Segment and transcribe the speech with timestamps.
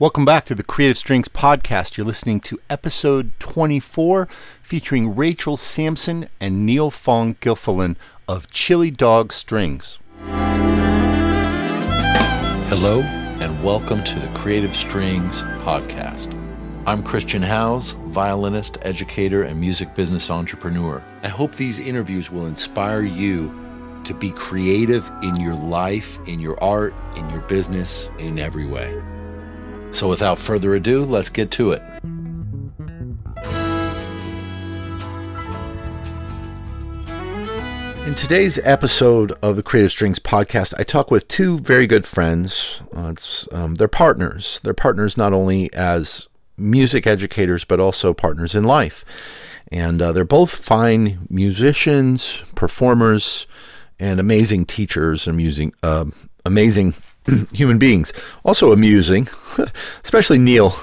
[0.00, 1.96] Welcome back to the Creative Strings Podcast.
[1.96, 4.26] You're listening to episode 24
[4.60, 7.94] featuring Rachel Samson and Neil Fong Gilfillan
[8.26, 10.00] of Chili Dog Strings.
[12.66, 16.34] Hello, and welcome to the Creative Strings Podcast.
[16.88, 21.04] I'm Christian Howes, violinist, educator, and music business entrepreneur.
[21.22, 26.60] I hope these interviews will inspire you to be creative in your life, in your
[26.60, 29.00] art, in your business, in every way.
[29.94, 31.80] So, without further ado, let's get to it.
[38.04, 42.82] In today's episode of the Creative Strings podcast, I talk with two very good friends.
[42.92, 43.14] Uh,
[43.52, 44.58] um, they're partners.
[44.64, 49.04] They're partners not only as music educators, but also partners in life.
[49.70, 53.46] And uh, they're both fine musicians, performers,
[54.00, 56.06] and amazing teachers, amusing, uh,
[56.44, 56.94] amazing
[57.52, 58.12] human beings.
[58.44, 59.28] Also amusing,
[60.04, 60.74] especially Neil.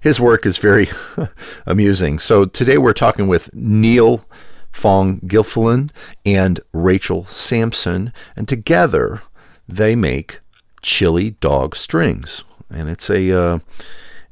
[0.00, 0.88] His work is very
[1.66, 2.18] amusing.
[2.18, 4.24] So today we're talking with Neil
[4.70, 5.90] Fong Gilfillan
[6.24, 9.22] and Rachel Samson, and together
[9.68, 10.40] they make
[10.82, 13.58] Chili Dog Strings, and it's a uh,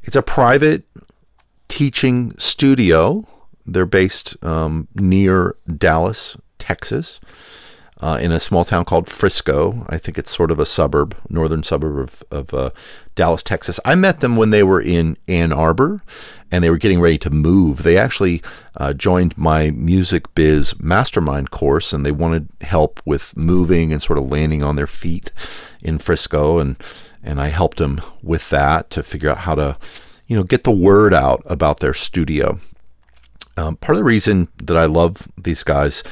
[0.03, 0.85] it's a private
[1.69, 3.27] teaching studio.
[3.67, 7.21] They're based um, near Dallas, Texas
[8.05, 9.87] uh, in a small town called Frisco.
[9.89, 12.71] I think it's sort of a suburb, northern suburb of, of uh,
[13.15, 13.81] Dallas, Texas.
[13.83, 16.03] I met them when they were in Ann Arbor
[16.53, 17.83] and they were getting ready to move.
[17.83, 18.43] They actually
[18.77, 24.19] uh, joined my music biz mastermind course and they wanted help with moving and sort
[24.19, 25.33] of landing on their feet
[25.81, 26.59] in Frisco.
[26.59, 26.77] And,
[27.23, 29.79] and I helped them with that to figure out how to,
[30.27, 32.59] you know, get the word out about their studio.
[33.57, 36.03] Um, part of the reason that I love these guys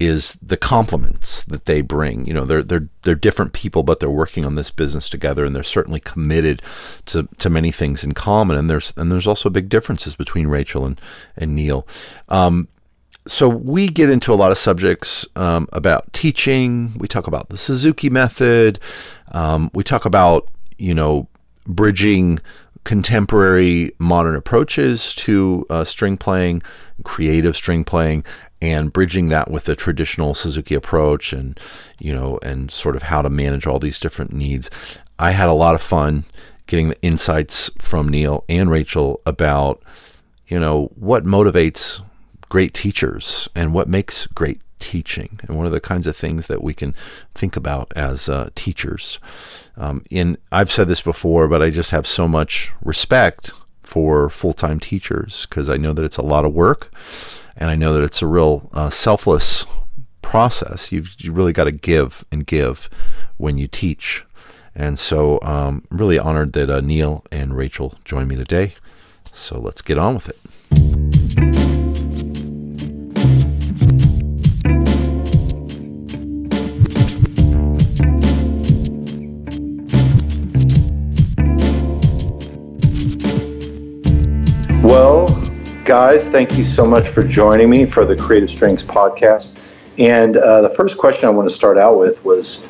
[0.00, 2.24] is the compliments that they bring.
[2.24, 5.54] You know, they're they're they're different people, but they're working on this business together, and
[5.54, 6.62] they're certainly committed
[7.06, 8.56] to, to many things in common.
[8.56, 11.00] And there's and there's also big differences between Rachel and
[11.36, 11.86] and Neil.
[12.30, 12.68] Um,
[13.26, 16.94] so we get into a lot of subjects um, about teaching.
[16.96, 18.80] We talk about the Suzuki method.
[19.32, 21.28] Um, we talk about you know
[21.66, 22.40] bridging
[22.84, 26.62] contemporary modern approaches to uh, string playing,
[27.04, 28.24] creative string playing,
[28.62, 31.58] and bridging that with the traditional Suzuki approach and
[31.98, 34.70] you know and sort of how to manage all these different needs.
[35.18, 36.24] I had a lot of fun
[36.66, 39.82] getting the insights from Neil and Rachel about
[40.46, 42.02] you know what motivates
[42.48, 46.62] great teachers and what makes great teaching and what are the kinds of things that
[46.62, 46.94] we can
[47.34, 49.20] think about as uh, teachers.
[49.76, 54.52] Um, and I've said this before, but I just have so much respect for full
[54.52, 56.92] time teachers because I know that it's a lot of work
[57.56, 59.66] and I know that it's a real uh, selfless
[60.22, 60.92] process.
[60.92, 62.88] You've you really got to give and give
[63.36, 64.24] when you teach.
[64.74, 68.74] And so um, really honored that uh, Neil and Rachel joined me today.
[69.32, 71.69] So let's get on with it.
[85.90, 86.22] Guys.
[86.28, 89.48] Thank you so much for joining me for the Creative Strings podcast.
[89.98, 92.62] And uh, the first question I want to start out with was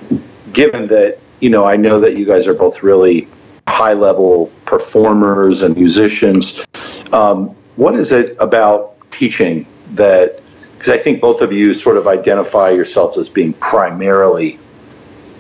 [0.55, 3.29] given that, you know, I know that you guys are both really
[3.69, 6.65] high level performers and musicians,
[7.13, 9.67] um, what is it about teaching
[9.97, 10.41] that,
[10.79, 14.59] because I think both of you sort of identify yourselves as being primarily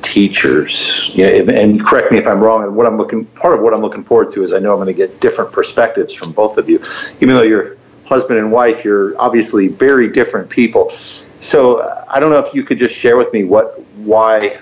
[0.02, 1.10] teachers.
[1.14, 2.64] You know, and correct me if I'm wrong.
[2.64, 4.78] And what I'm looking, part of what I'm looking forward to is I know I'm
[4.78, 6.82] going to get different perspectives from both of you.
[7.20, 10.92] Even though you're husband and wife, you're obviously very different people.
[11.38, 14.58] So I don't know if you could just share with me what, why,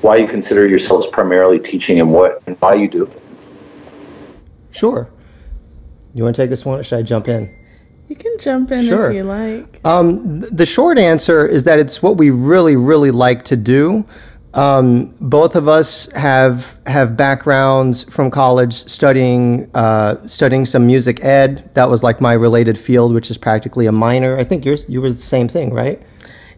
[0.00, 3.10] why you consider yourselves primarily teaching and what and why you do.
[4.70, 5.10] Sure.
[6.14, 7.57] You want to take this one, or should I jump in?
[8.08, 9.10] You can jump in sure.
[9.10, 9.80] if you like.
[9.84, 14.04] Um, the short answer is that it's what we really, really like to do.
[14.54, 21.70] Um, both of us have have backgrounds from college studying uh, studying some music ed.
[21.74, 24.38] That was like my related field, which is practically a minor.
[24.38, 26.00] I think yours you were the same thing, right?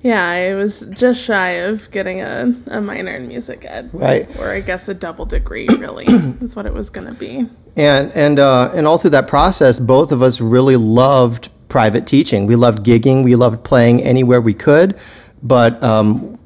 [0.03, 3.91] Yeah, I was just shy of getting a, a minor in music ed.
[3.93, 4.29] Right.
[4.39, 6.07] Or I guess a double degree really
[6.41, 7.47] is what it was gonna be.
[7.77, 12.47] And and uh, and all through that process, both of us really loved private teaching.
[12.47, 13.25] We loved gigging.
[13.25, 14.99] We loved playing anywhere we could,
[15.43, 16.39] but um,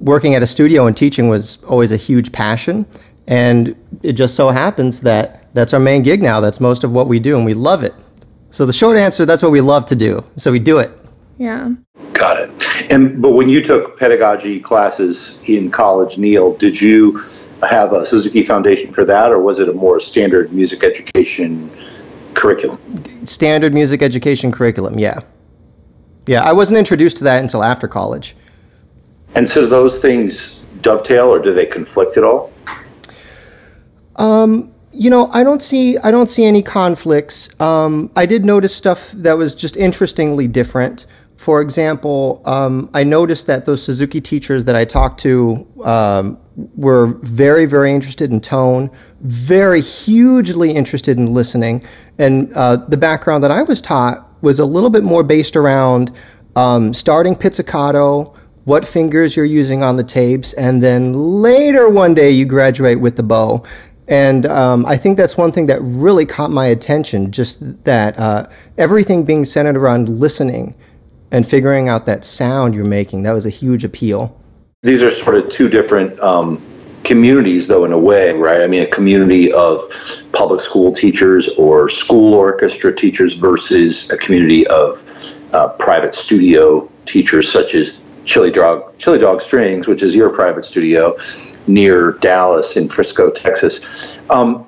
[0.00, 2.84] working at a studio and teaching was always a huge passion.
[3.28, 6.40] And it just so happens that that's our main gig now.
[6.40, 7.94] That's most of what we do, and we love it.
[8.50, 10.24] So the short answer, that's what we love to do.
[10.36, 10.90] So we do it.
[11.38, 11.70] Yeah.
[12.22, 12.50] Got it.
[12.88, 17.18] And but when you took pedagogy classes in college, Neil, did you
[17.68, 21.68] have a Suzuki Foundation for that, or was it a more standard music education
[22.34, 22.78] curriculum?
[23.26, 25.18] Standard music education curriculum, yeah.
[26.28, 28.36] Yeah, I wasn't introduced to that until after college.
[29.34, 32.52] And so those things dovetail, or do they conflict at all?
[34.14, 37.48] Um, you know, I don't see I don't see any conflicts.
[37.58, 41.04] Um, I did notice stuff that was just interestingly different.
[41.42, 46.38] For example, um, I noticed that those Suzuki teachers that I talked to um,
[46.76, 48.92] were very, very interested in tone,
[49.22, 51.82] very hugely interested in listening,
[52.16, 56.12] and uh, the background that I was taught was a little bit more based around
[56.54, 62.30] um, starting pizzicato, what fingers you're using on the tapes, and then later one day
[62.30, 63.64] you graduate with the bow.
[64.06, 68.48] And um, I think that's one thing that really caught my attention, just that uh,
[68.78, 70.76] everything being centered around listening
[71.32, 73.24] and figuring out that sound you're making.
[73.24, 74.38] That was a huge appeal.
[74.82, 76.62] These are sort of two different um,
[77.04, 78.60] communities, though, in a way, right?
[78.60, 79.82] I mean, a community of
[80.32, 85.04] public school teachers or school orchestra teachers versus a community of
[85.52, 90.64] uh, private studio teachers, such as Chili Dog, Chili Dog Strings, which is your private
[90.64, 91.16] studio
[91.66, 93.80] near Dallas in Frisco, Texas.
[94.30, 94.66] Um,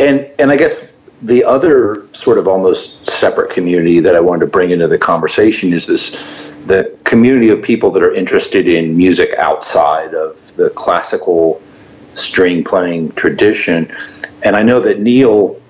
[0.00, 0.88] and and I guess
[1.22, 5.72] the other sort of almost separate community that I wanted to bring into the conversation
[5.72, 11.62] is this the community of people that are interested in music outside of the classical
[12.14, 13.94] string playing tradition.
[14.42, 15.60] And I know that Neil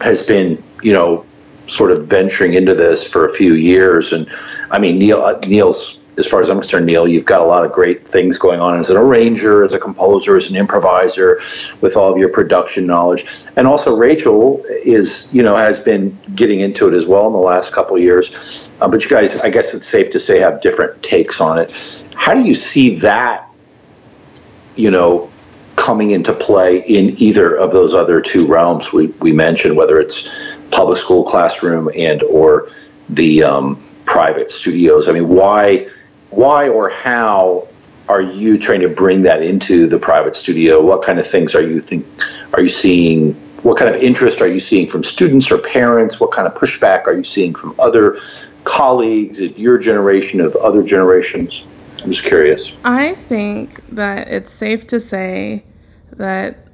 [0.00, 1.24] has been, you know,
[1.68, 4.12] sort of venturing into this for a few years.
[4.12, 4.30] And
[4.70, 7.64] I mean, Neil, uh, Neil's as far as I'm concerned, Neil, you've got a lot
[7.64, 11.40] of great things going on as an arranger, as a composer, as an improviser,
[11.80, 13.26] with all of your production knowledge.
[13.56, 17.38] And also, Rachel is, you know, has been getting into it as well in the
[17.38, 18.68] last couple of years.
[18.80, 21.70] Uh, but you guys, I guess it's safe to say, have different takes on it.
[22.14, 23.48] How do you see that,
[24.74, 25.30] you know,
[25.76, 30.28] coming into play in either of those other two realms we, we mentioned, whether it's
[30.70, 32.70] public school classroom and or
[33.10, 35.08] the um, private studios?
[35.08, 35.88] I mean, why?
[36.36, 37.66] Why or how
[38.08, 40.84] are you trying to bring that into the private studio?
[40.84, 42.06] What kind of things are you think
[42.52, 43.32] are you seeing?
[43.62, 46.20] What kind of interest are you seeing from students or parents?
[46.20, 48.20] What kind of pushback are you seeing from other
[48.64, 51.64] colleagues of your generation of other generations?
[52.04, 52.70] I'm just curious.
[52.84, 55.64] I think that it's safe to say
[56.12, 56.68] that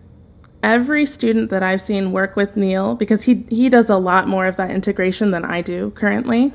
[0.63, 4.47] every student that I've seen work with Neil, because he he does a lot more
[4.47, 6.53] of that integration than I do currently,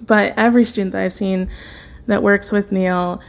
[0.00, 1.50] but every student that I've seen
[2.06, 3.20] that works with Neil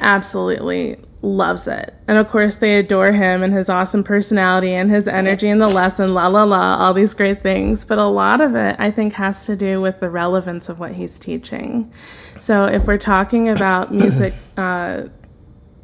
[0.00, 1.94] absolutely loves it.
[2.08, 5.68] And of course, they adore him and his awesome personality and his energy and the
[5.68, 7.84] lesson, la la la, all these great things.
[7.84, 10.92] But a lot of it, I think, has to do with the relevance of what
[10.92, 11.92] he's teaching.
[12.40, 15.04] So if we're talking about music, uh,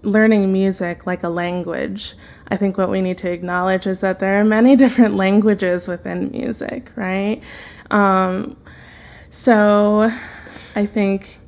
[0.03, 2.15] learning music like a language,
[2.49, 6.31] I think what we need to acknowledge is that there are many different languages within
[6.31, 7.41] music, right?
[7.91, 8.57] Um,
[9.31, 10.11] so
[10.75, 11.39] I think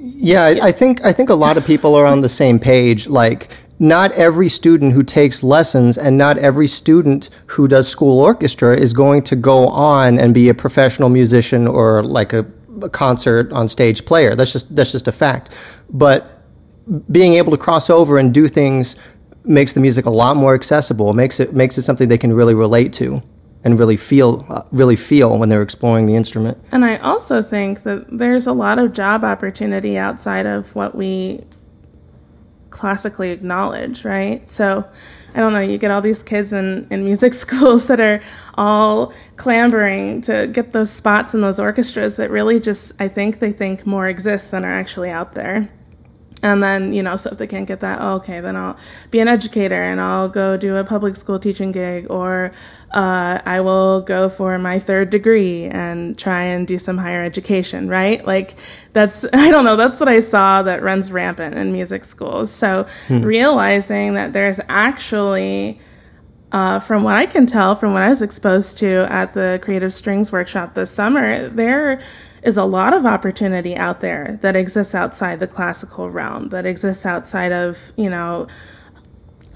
[0.00, 3.08] yeah, I, I think I think a lot of people are on the same page.
[3.08, 8.76] Like, not every student who takes lessons and not every student who does school orchestra
[8.76, 12.46] is going to go on and be a professional musician or like a,
[12.82, 14.34] a concert on stage player.
[14.34, 15.52] That's just that's just a fact.
[15.90, 16.42] But
[17.10, 18.96] being able to cross over and do things
[19.44, 21.12] makes the music a lot more accessible.
[21.12, 23.22] Makes it makes it something they can really relate to
[23.64, 26.58] and really feel uh, really feel when they're exploring the instrument.
[26.72, 31.44] And I also think that there's a lot of job opportunity outside of what we
[32.70, 34.48] classically acknowledge, right?
[34.48, 34.88] So
[35.34, 38.22] I don't know, you get all these kids in, in music schools that are
[38.54, 43.52] all clambering to get those spots in those orchestras that really just I think they
[43.52, 45.68] think more exist than are actually out there.
[46.42, 48.76] And then, you know, so if they can't get that, oh, okay, then I'll
[49.10, 52.52] be an educator and I'll go do a public school teaching gig, or
[52.92, 57.88] uh, I will go for my third degree and try and do some higher education,
[57.88, 58.24] right?
[58.24, 58.54] Like,
[58.92, 62.52] that's, I don't know, that's what I saw that runs rampant in music schools.
[62.52, 63.22] So, hmm.
[63.22, 65.80] realizing that there's actually,
[66.52, 69.92] uh, from what I can tell, from what I was exposed to at the Creative
[69.92, 72.00] Strings Workshop this summer, there
[72.42, 77.04] is a lot of opportunity out there that exists outside the classical realm, that exists
[77.04, 78.46] outside of, you know,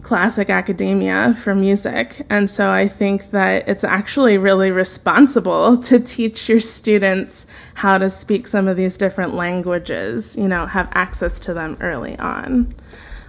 [0.02, 2.26] classic academia for music.
[2.28, 8.10] And so I think that it's actually really responsible to teach your students how to
[8.10, 12.68] speak some of these different languages, you know, have access to them early on.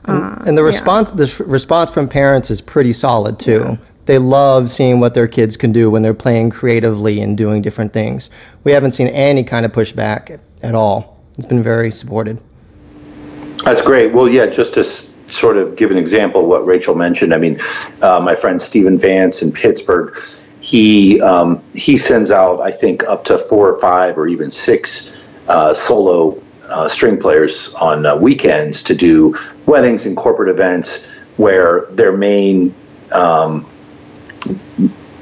[0.06, 1.26] And, uh, and the response yeah.
[1.26, 3.62] the response from parents is pretty solid too.
[3.66, 7.62] Yeah they love seeing what their kids can do when they're playing creatively and doing
[7.62, 8.30] different things.
[8.64, 11.20] We haven't seen any kind of pushback at all.
[11.38, 12.42] It's been very supported.
[13.64, 14.14] That's great.
[14.14, 14.84] Well, yeah, just to
[15.30, 17.62] sort of give an example of what Rachel mentioned, I mean,
[18.02, 20.18] uh, my friend Stephen Vance in Pittsburgh,
[20.60, 25.12] he um, he sends out I think up to four or five or even six
[25.48, 31.06] uh, solo uh, string players on uh, weekends to do weddings and corporate events
[31.38, 32.74] where their main
[33.12, 33.66] um,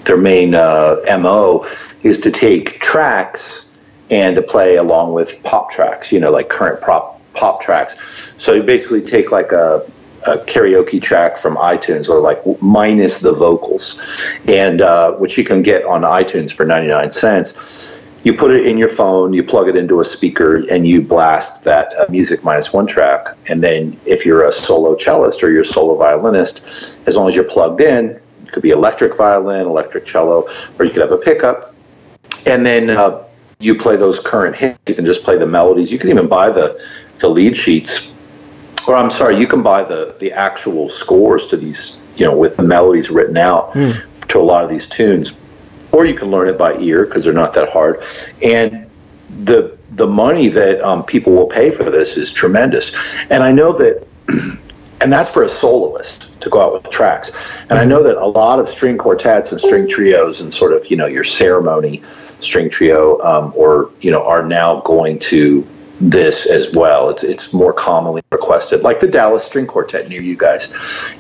[0.06, 1.68] their main uh, mo
[2.04, 3.66] is to take tracks
[4.10, 7.96] and to play along with pop tracks, you know, like current pop pop tracks.
[8.38, 9.86] So you basically take like a
[10.28, 14.00] a karaoke track from iTunes or like minus the vocals,
[14.48, 17.98] and uh, which you can get on iTunes for 99 cents.
[18.24, 21.63] You put it in your phone, you plug it into a speaker, and you blast
[21.63, 23.36] that uh, music minus one track.
[23.48, 26.62] And then, if you're a solo cellist or you're a solo violinist,
[27.08, 28.21] as long as you're plugged in,
[28.51, 31.74] it could be electric violin, electric cello, or you could have a pickup.
[32.46, 33.24] And then uh,
[33.60, 34.77] you play those current hits.
[34.88, 35.91] You can just play the melodies.
[35.91, 36.79] You can even buy the,
[37.20, 38.12] the lead sheets
[38.88, 42.58] or I'm sorry, you can buy the the actual scores to these, you know, with
[42.58, 44.01] the melodies written out mm.
[44.27, 45.34] to a lot of these tunes,
[45.91, 48.03] or you can learn it by ear because they're not that hard,
[48.41, 48.89] and
[49.43, 52.96] the the money that um, people will pay for this is tremendous,
[53.29, 54.08] and I know that,
[55.01, 57.31] and that's for a soloist to go out with tracks,
[57.70, 60.86] and I know that a lot of string quartets and string trios and sort of
[60.88, 62.03] you know your ceremony
[62.39, 65.67] string trio um, or you know are now going to
[66.01, 67.10] this as well.
[67.10, 70.74] It's it's more commonly requested, like the Dallas String Quartet near you guys.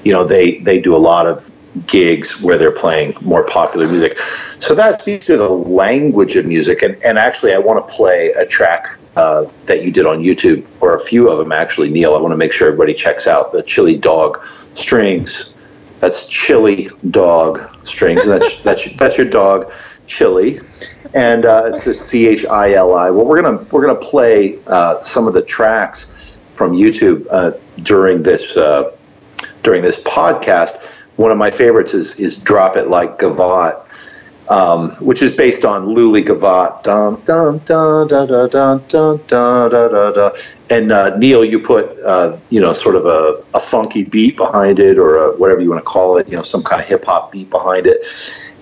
[0.03, 1.51] You know, they they do a lot of
[1.87, 4.19] gigs where they're playing more popular music.
[4.59, 6.81] So that speaks to the language of music.
[6.81, 8.97] And and actually, I want to play a track.
[9.15, 12.15] Uh, that you did on YouTube, or a few of them actually, Neil.
[12.15, 14.41] I want to make sure everybody checks out the Chili Dog
[14.75, 15.53] strings.
[15.99, 18.23] That's Chili Dog strings.
[18.23, 19.69] And that's that's that's your dog,
[20.07, 20.61] Chili
[21.13, 23.09] and uh, it's the C H I L I.
[23.09, 26.07] Well, we're gonna we're gonna play uh, some of the tracks
[26.53, 27.51] from YouTube uh,
[27.83, 28.95] during this uh,
[29.63, 30.81] during this podcast.
[31.17, 33.83] One of my favorites is is "Drop It Like Gavotte,"
[34.51, 36.85] um, which is based on Lully Gavotte.
[40.69, 44.79] And uh, Neil, you put uh, you know sort of a, a funky beat behind
[44.79, 46.27] it, or a, whatever you want to call it.
[46.27, 48.01] You know, some kind of hip hop beat behind it,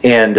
[0.04, 0.38] and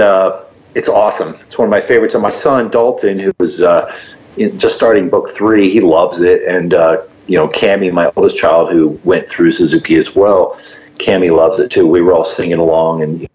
[0.74, 1.36] it's awesome.
[1.46, 2.14] It's one of my favorites.
[2.14, 3.94] And my son Dalton, who was uh,
[4.36, 6.42] just starting book three, he loves it.
[6.44, 10.58] And uh, you know, Cami, my oldest child, who went through Suzuki as well,
[10.96, 11.86] Cami loves it too.
[11.86, 13.28] We were all singing along and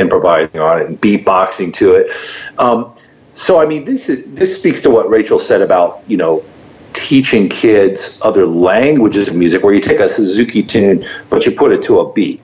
[0.00, 2.12] improvising on it and beatboxing to it.
[2.58, 2.92] Um,
[3.34, 6.44] so I mean, this is this speaks to what Rachel said about you know
[6.92, 11.72] teaching kids other languages of music, where you take a Suzuki tune but you put
[11.72, 12.42] it to a beat.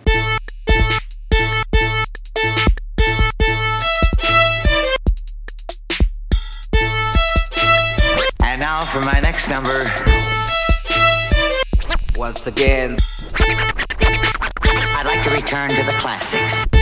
[8.41, 9.85] And now for my next number.
[12.17, 12.97] Once again,
[14.99, 16.76] I'd like to return to the classics.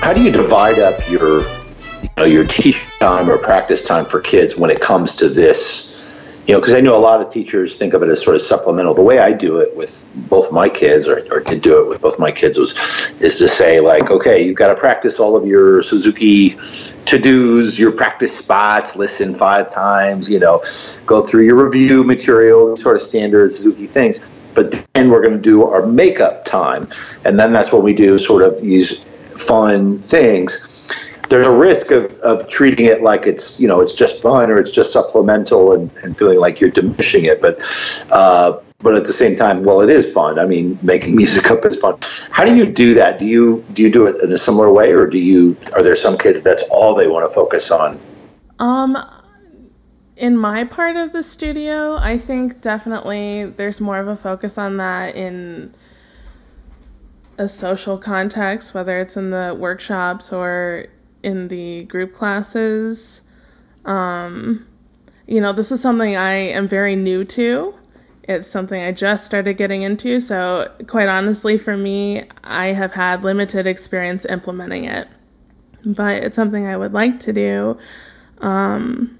[0.00, 4.20] How do you divide up your, you know, your teach time or practice time for
[4.20, 5.90] kids when it comes to this?
[6.50, 8.42] you know, because I know a lot of teachers think of it as sort of
[8.42, 8.92] supplemental.
[8.92, 12.00] The way I do it with both my kids, or, or did do it with
[12.00, 12.74] both my kids, was
[13.20, 16.58] is to say like, okay, you've got to practice all of your Suzuki
[17.06, 20.64] to dos, your practice spots, listen five times, you know,
[21.06, 24.18] go through your review material, sort of standard Suzuki things.
[24.52, 26.88] But then we're going to do our makeup time,
[27.24, 29.04] and then that's when we do sort of these
[29.40, 30.66] fun things.
[31.28, 34.58] There's a risk of, of treating it like it's you know it's just fun or
[34.58, 37.60] it's just supplemental and, and feeling like you're diminishing it but
[38.10, 40.38] uh, but at the same time well it is fun.
[40.38, 41.98] I mean making music up is fun.
[42.30, 43.18] How do you do that?
[43.18, 45.96] Do you do you do it in a similar way or do you are there
[45.96, 48.00] some kids that's all they want to focus on?
[48.58, 48.96] Um
[50.20, 54.76] in my part of the studio i think definitely there's more of a focus on
[54.76, 55.72] that in
[57.40, 60.86] a social context whether it's in the workshops or
[61.22, 63.20] in the group classes.
[63.84, 64.66] Um,
[65.26, 67.74] you know, this is something I am very new to.
[68.24, 70.20] It's something I just started getting into.
[70.20, 75.08] So, quite honestly, for me, I have had limited experience implementing it.
[75.84, 77.78] But it's something I would like to do.
[78.38, 79.18] Um,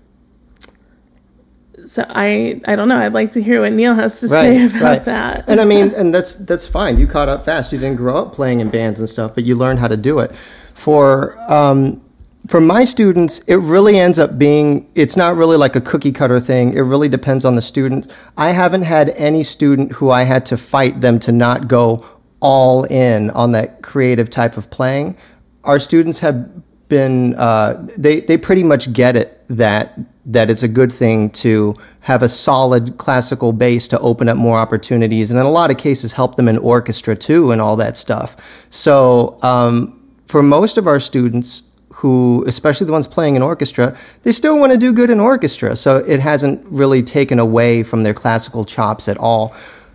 [1.85, 2.99] so I I don't know.
[2.99, 5.05] I'd like to hear what Neil has to right, say about right.
[5.05, 5.45] that.
[5.49, 6.99] and I mean, and that's that's fine.
[6.99, 7.73] You caught up fast.
[7.73, 10.19] You didn't grow up playing in bands and stuff, but you learned how to do
[10.19, 10.33] it
[10.81, 12.01] for um,
[12.47, 16.41] for my students, it really ends up being it's not really like a cookie cutter
[16.41, 16.73] thing.
[16.73, 18.11] It really depends on the student.
[18.39, 22.05] I haven't had any student who I had to fight them to not go
[22.41, 25.17] all in on that creative type of playing.
[25.65, 26.49] Our students have
[26.89, 29.99] been uh, they they pretty much get it that
[30.33, 34.57] that it's a good thing to have a solid classical base to open up more
[34.57, 37.97] opportunities, and in a lot of cases, help them in orchestra too and all that
[37.97, 38.37] stuff.
[38.71, 39.97] So, um,
[40.27, 41.63] for most of our students,
[42.01, 45.77] who, especially the ones playing in orchestra, they still want to do good in orchestra.
[45.77, 49.55] So it hasn't really taken away from their classical chops at all.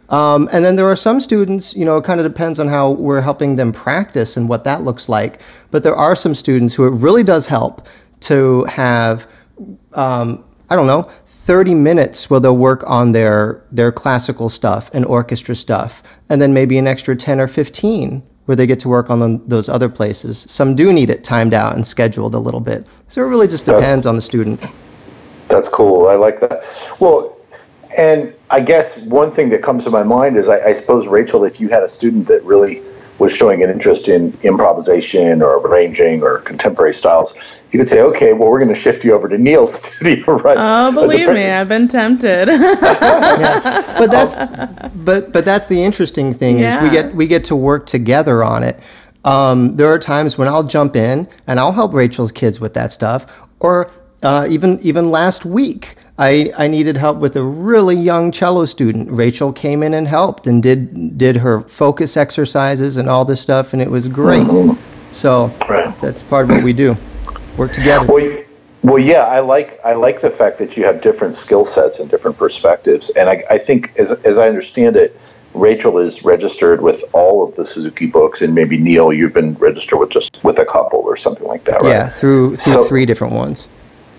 [0.09, 2.91] Um, and then there are some students, you know, it kind of depends on how
[2.91, 5.39] we're helping them practice and what that looks like.
[5.71, 7.87] But there are some students who it really does help
[8.21, 9.25] to have,
[9.95, 15.05] um, I don't know, 30 minutes where they'll work on their, their classical stuff and
[15.05, 19.09] orchestra stuff, and then maybe an extra 10 or 15 where they get to work
[19.09, 20.45] on them, those other places.
[20.49, 22.85] Some do need it timed out and scheduled a little bit.
[23.07, 24.63] So it really just depends that's, on the student.
[25.47, 26.07] That's cool.
[26.07, 26.63] I like that.
[26.99, 27.37] Well,
[27.97, 31.43] and I guess one thing that comes to my mind is I, I suppose, Rachel,
[31.43, 32.81] if you had a student that really
[33.17, 37.33] was showing an interest in improvisation or arranging or contemporary styles,
[37.71, 40.57] you could say, okay, well, we're going to shift you over to Neil's studio, right?
[40.59, 42.47] Oh, believe me, I've been tempted.
[42.49, 43.97] yeah.
[43.97, 44.35] But that's
[44.95, 46.77] but but that's the interesting thing yeah.
[46.77, 48.79] is we get we get to work together on it.
[49.23, 52.91] Um, there are times when I'll jump in and I'll help Rachel's kids with that
[52.91, 53.25] stuff,
[53.59, 53.91] or
[54.23, 55.95] uh, even even last week.
[56.17, 59.11] I, I needed help with a really young cello student.
[59.11, 63.73] Rachel came in and helped and did did her focus exercises and all this stuff,
[63.73, 64.43] and it was great.
[64.43, 64.79] Mm-hmm.
[65.11, 65.93] So right.
[66.01, 66.95] that's part of what we do
[67.57, 68.05] work together.
[68.05, 68.43] Well,
[68.83, 72.09] well, yeah, I like I like the fact that you have different skill sets and
[72.09, 75.19] different perspectives, and I, I think as as I understand it,
[75.53, 79.99] Rachel is registered with all of the Suzuki books, and maybe Neil, you've been registered
[79.99, 81.89] with just with a couple or something like that, right?
[81.89, 83.67] Yeah, through through so, three different ones.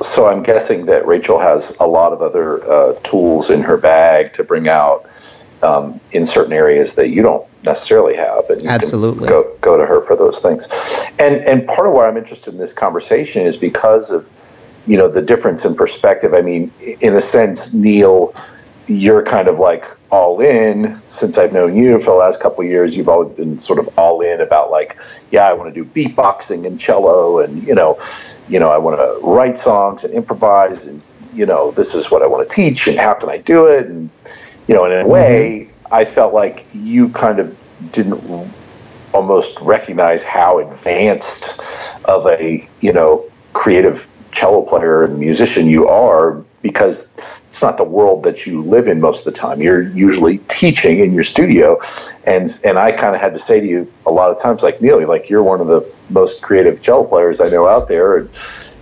[0.02, 4.34] So I'm guessing that Rachel has a lot of other uh, tools in her bag
[4.34, 5.08] to bring out
[5.62, 9.86] um, in certain areas that you don't necessarily have, and you absolutely go go to
[9.86, 10.68] her for those things.
[11.18, 14.28] And and part of why I'm interested in this conversation is because of
[14.86, 16.34] you know the difference in perspective.
[16.34, 18.34] I mean, in a sense, Neil,
[18.86, 22.70] you're kind of like all in since I've known you for the last couple of
[22.70, 22.96] years.
[22.96, 24.96] You've always been sort of all in about like,
[25.30, 28.00] yeah, I want to do beatboxing and cello, and you know,
[28.48, 31.02] you know, I want to write songs and improvise, and
[31.34, 33.86] you know, this is what I want to teach, and how can I do it,
[33.86, 34.10] and
[34.68, 35.94] you know, in a way, mm-hmm.
[35.94, 37.56] I felt like you kind of
[37.92, 38.52] didn't
[39.12, 41.60] almost recognize how advanced
[42.04, 47.08] of a you know creative cello player and musician you are because
[47.48, 49.62] it's not the world that you live in most of the time.
[49.62, 51.80] You're usually teaching in your studio,
[52.24, 54.82] and and I kind of had to say to you a lot of times, like
[54.82, 58.30] Neil, like you're one of the most creative cello players I know out there, and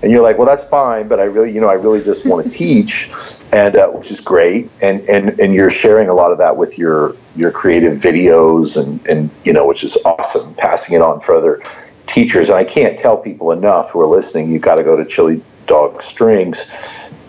[0.03, 2.44] and you're like, well, that's fine, but I really, you know, I really just want
[2.44, 3.11] to teach,
[3.53, 6.79] and uh, which is great, and and and you're sharing a lot of that with
[6.79, 11.35] your your creative videos, and and you know, which is awesome, passing it on for
[11.35, 11.62] other
[12.07, 12.48] teachers.
[12.48, 15.42] And I can't tell people enough who are listening, you've got to go to Chili
[15.66, 16.64] Dog Strings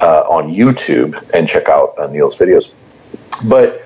[0.01, 2.71] uh, on YouTube and check out uh, Neil's videos.
[3.47, 3.81] But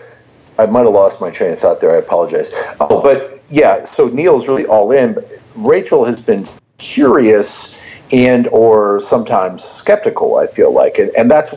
[0.58, 1.92] I might have lost my train of thought there.
[1.92, 2.52] I apologize.
[2.80, 5.18] Oh, but yeah, so Neil's really all in.
[5.56, 7.76] Rachel has been curious
[8.12, 10.38] and or sometimes skeptical.
[10.38, 11.54] I feel like, and, and that's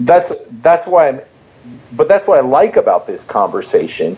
[0.00, 1.20] that's that's why I'm.
[1.92, 4.16] But that's what I like about this conversation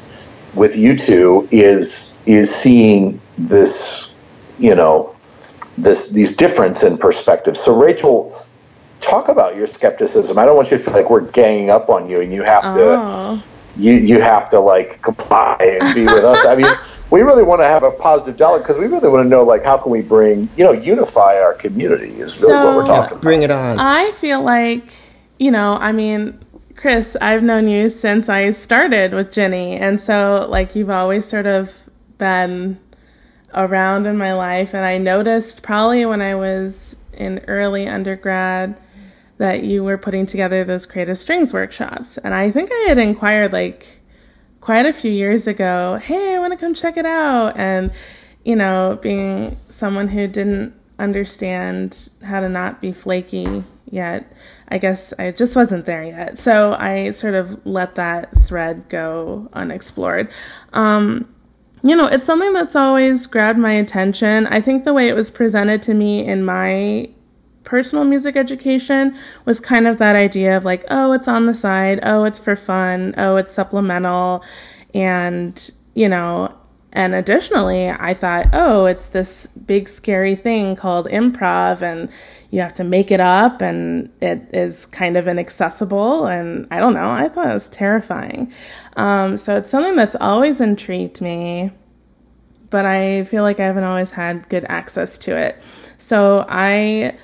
[0.54, 4.10] with you two is is seeing this,
[4.58, 5.14] you know,
[5.78, 7.60] this these difference in perspectives.
[7.60, 8.45] So Rachel,
[9.00, 10.38] talk about your skepticism.
[10.38, 12.62] I don't want you to feel like we're ganging up on you and you have
[12.74, 13.44] to oh.
[13.76, 16.46] you you have to like comply and be with us.
[16.46, 16.72] I mean
[17.10, 19.64] we really want to have a positive dialogue because we really want to know like
[19.64, 23.12] how can we bring you know unify our community is really so, what we're talking
[23.12, 23.22] about.
[23.22, 23.78] Bring it on.
[23.78, 24.92] I feel like
[25.38, 26.38] you know I mean
[26.76, 31.46] Chris I've known you since I started with Jenny and so like you've always sort
[31.46, 31.72] of
[32.18, 32.78] been
[33.54, 36.85] around in my life and I noticed probably when I was
[37.16, 38.78] in early undergrad
[39.38, 43.52] that you were putting together those creative strings workshops and I think I had inquired
[43.52, 43.96] like
[44.66, 47.56] quite a few years ago, hey, I want to come check it out.
[47.56, 47.92] And,
[48.44, 54.32] you know, being someone who didn't understand how to not be flaky yet,
[54.66, 56.40] I guess I just wasn't there yet.
[56.40, 60.32] So I sort of let that thread go unexplored.
[60.72, 61.32] Um,
[61.82, 64.46] you know, it's something that's always grabbed my attention.
[64.46, 67.08] I think the way it was presented to me in my
[67.64, 72.00] personal music education was kind of that idea of like, oh, it's on the side,
[72.02, 74.42] oh, it's for fun, oh, it's supplemental.
[74.94, 76.56] And, you know,
[76.92, 82.08] and additionally, I thought, oh, it's this big scary thing called improv, and
[82.50, 86.26] you have to make it up, and it is kind of inaccessible.
[86.26, 88.52] And I don't know, I thought it was terrifying.
[88.96, 91.70] Um, so it's something that's always intrigued me,
[92.70, 95.60] but I feel like I haven't always had good access to it.
[95.98, 97.16] So I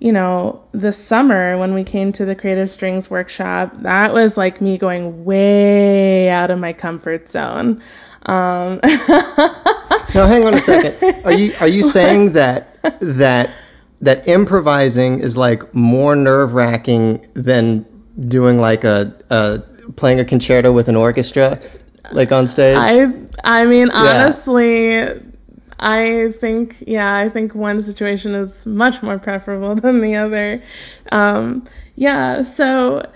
[0.00, 4.60] you know, the summer when we came to the Creative Strings workshop, that was like
[4.60, 7.82] me going way out of my comfort zone.
[8.26, 8.80] Um,
[10.14, 11.24] now, hang on a second.
[11.24, 13.50] Are you are you saying that that
[14.00, 17.86] that improvising is like more nerve wracking than
[18.28, 19.62] doing like a, a
[19.96, 21.60] playing a concerto with an orchestra,
[22.12, 22.76] like on stage?
[22.76, 23.12] I
[23.44, 25.24] I mean, honestly.
[25.80, 30.60] I think, yeah, I think one situation is much more preferable than the other.
[31.12, 33.08] Um, yeah, so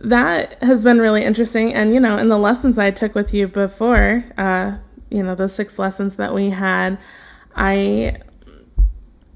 [0.00, 1.74] that has been really interesting.
[1.74, 4.76] And, you know, in the lessons I took with you before, uh,
[5.10, 6.98] you know, those six lessons that we had,
[7.56, 8.18] I,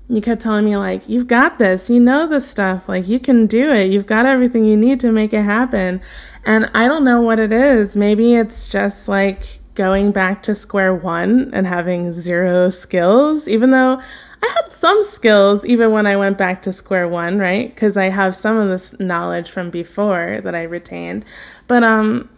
[0.09, 3.47] you kept telling me, like, you've got this, you know this stuff, like, you can
[3.47, 6.01] do it, you've got everything you need to make it happen.
[6.45, 7.97] And I don't know what it is.
[7.97, 14.01] Maybe it's just like, going back to square one and having zero skills, even though
[14.43, 17.75] I had some skills even when I went back to square one, right?
[17.75, 21.25] Because I have some of this knowledge from before that I retained.
[21.67, 22.29] But, um,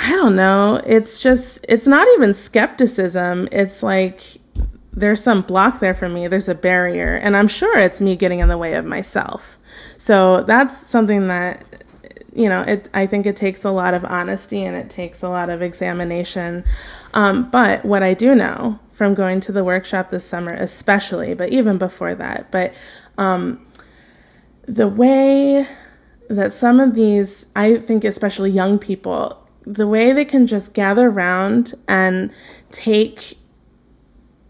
[0.00, 0.80] I don't know.
[0.86, 3.48] It's just, it's not even skepticism.
[3.50, 4.22] It's like
[4.92, 6.28] there's some block there for me.
[6.28, 7.16] There's a barrier.
[7.16, 9.58] And I'm sure it's me getting in the way of myself.
[9.96, 11.64] So that's something that
[12.38, 15.28] you know, it, I think it takes a lot of honesty and it takes a
[15.28, 16.64] lot of examination.
[17.12, 21.48] Um, but what I do know from going to the workshop this summer, especially, but
[21.48, 22.74] even before that, but
[23.18, 23.66] um,
[24.66, 25.66] the way
[26.30, 31.08] that some of these, I think, especially young people, the way they can just gather
[31.08, 32.30] around and
[32.70, 33.36] take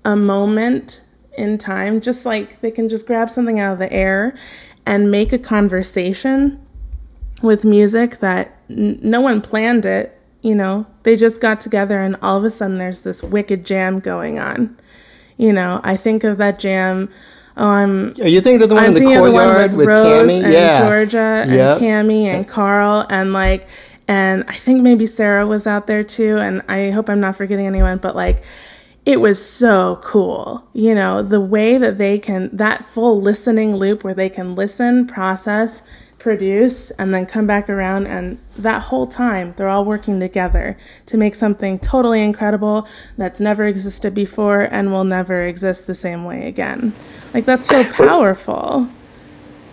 [0.04, 1.00] a moment
[1.38, 4.36] in time, just like they can just grab something out of the air
[4.84, 6.60] and make a conversation
[7.42, 10.86] with music that n- no one planned it, you know.
[11.02, 14.76] They just got together and all of a sudden there's this wicked jam going on.
[15.36, 17.08] You know, I think of that jam.
[17.56, 18.22] Um, oh, I'm.
[18.22, 20.44] Are you thinking of the one I'm in the courtyard with, with Rose Cami?
[20.44, 20.86] and yeah.
[20.86, 21.78] Georgia and yep.
[21.78, 23.68] Cami and Carl and like,
[24.06, 26.38] and I think maybe Sarah was out there too.
[26.38, 28.42] And I hope I'm not forgetting anyone, but like,
[29.06, 30.68] it was so cool.
[30.72, 35.06] You know, the way that they can, that full listening loop where they can listen,
[35.06, 35.82] process,
[36.18, 40.76] produce and then come back around and that whole time they're all working together
[41.06, 46.24] to make something totally incredible that's never existed before and will never exist the same
[46.24, 46.92] way again
[47.32, 48.88] like that's so powerful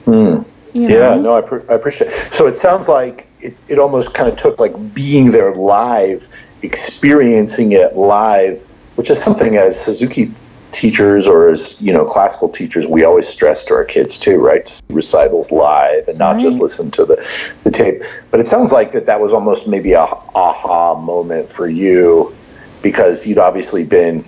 [0.06, 0.46] mm.
[0.74, 0.88] you know?
[0.88, 4.38] yeah no I, I appreciate it so it sounds like it, it almost kind of
[4.38, 6.28] took like being there live
[6.62, 8.62] experiencing it live
[8.96, 10.32] which is something as suzuki
[10.76, 14.66] teachers or as you know classical teachers we always stress to our kids too right?
[14.66, 16.42] To recitals live and not right.
[16.42, 17.28] just listen to the,
[17.64, 18.04] the tape.
[18.30, 22.36] But it sounds like that that was almost maybe a aha moment for you
[22.82, 24.26] because you'd obviously been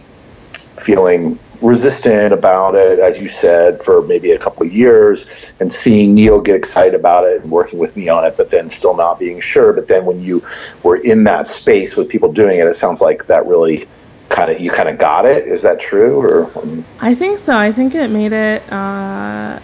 [0.78, 5.26] feeling resistant about it as you said for maybe a couple of years
[5.60, 8.70] and seeing neil get excited about it and working with me on it but then
[8.70, 9.74] still not being sure.
[9.74, 10.46] But then when you
[10.84, 13.88] were in that space with people doing it it sounds like that really
[14.30, 15.48] kind of you kind of got it.
[15.48, 16.22] Is that true?
[16.22, 16.52] Or
[17.00, 17.56] I think so.
[17.56, 19.60] I think it made it uh,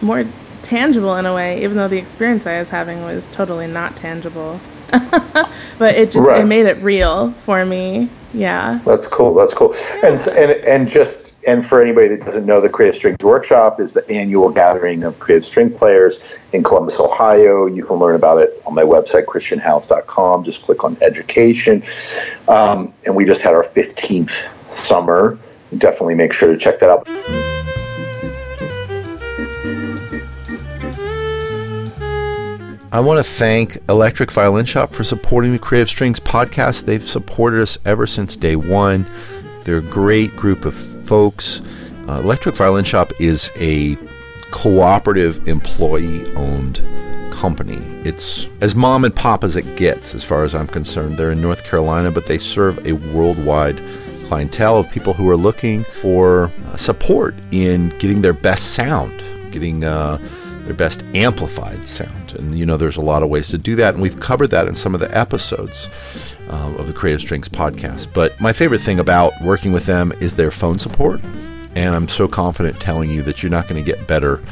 [0.00, 0.24] more
[0.62, 4.60] tangible in a way, even though the experience I was having was totally not tangible.
[4.90, 6.42] but it just right.
[6.42, 8.08] it made it real for me.
[8.32, 8.80] Yeah.
[8.84, 9.34] That's cool.
[9.34, 9.74] That's cool.
[9.74, 10.06] Yeah.
[10.06, 13.92] And and and just and for anybody that doesn't know, the Creative Strings Workshop is
[13.92, 16.18] the annual gathering of creative string players
[16.52, 17.66] in Columbus, Ohio.
[17.66, 20.42] You can learn about it on my website, christianhowes.com.
[20.42, 21.84] Just click on education.
[22.48, 25.38] Um, and we just had our 15th summer.
[25.78, 27.06] Definitely make sure to check that out.
[32.92, 36.86] I want to thank Electric Violin Shop for supporting the Creative Strings podcast.
[36.86, 39.06] They've supported us ever since day one.
[39.66, 41.60] They're a great group of folks.
[42.08, 43.96] Uh, Electric Violin Shop is a
[44.52, 46.80] cooperative employee owned
[47.32, 47.80] company.
[48.08, 51.18] It's as mom and pop as it gets, as far as I'm concerned.
[51.18, 53.82] They're in North Carolina, but they serve a worldwide
[54.26, 59.82] clientele of people who are looking for uh, support in getting their best sound, getting
[59.82, 60.18] uh,
[60.62, 62.34] their best amplified sound.
[62.34, 64.68] And you know, there's a lot of ways to do that, and we've covered that
[64.68, 65.88] in some of the episodes
[66.48, 68.12] um, of the Creative Strings podcast.
[68.12, 71.20] But my favorite thing about working with them is their phone support.
[71.74, 74.42] And I'm so confident telling you that you're not going to get better,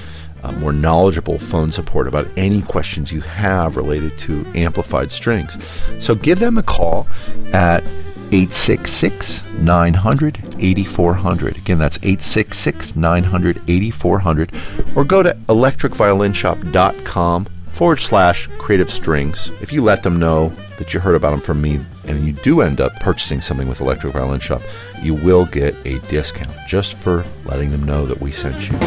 [0.42, 5.56] uh, more knowledgeable phone support about any questions you have related to amplified strings.
[5.98, 7.06] So give them a call
[7.52, 7.86] at
[8.32, 11.56] 866 900 8400.
[11.56, 14.52] Again, that's 866 900 8400.
[14.96, 19.50] Or go to electricviolinshop.com forward slash creative strings.
[19.60, 22.60] If you let them know that you heard about them from me and you do
[22.60, 24.62] end up purchasing something with Electric Violin Shop,
[25.02, 28.78] you will get a discount just for letting them know that we sent you.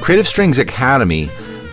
[0.00, 1.28] Creative Strings Academy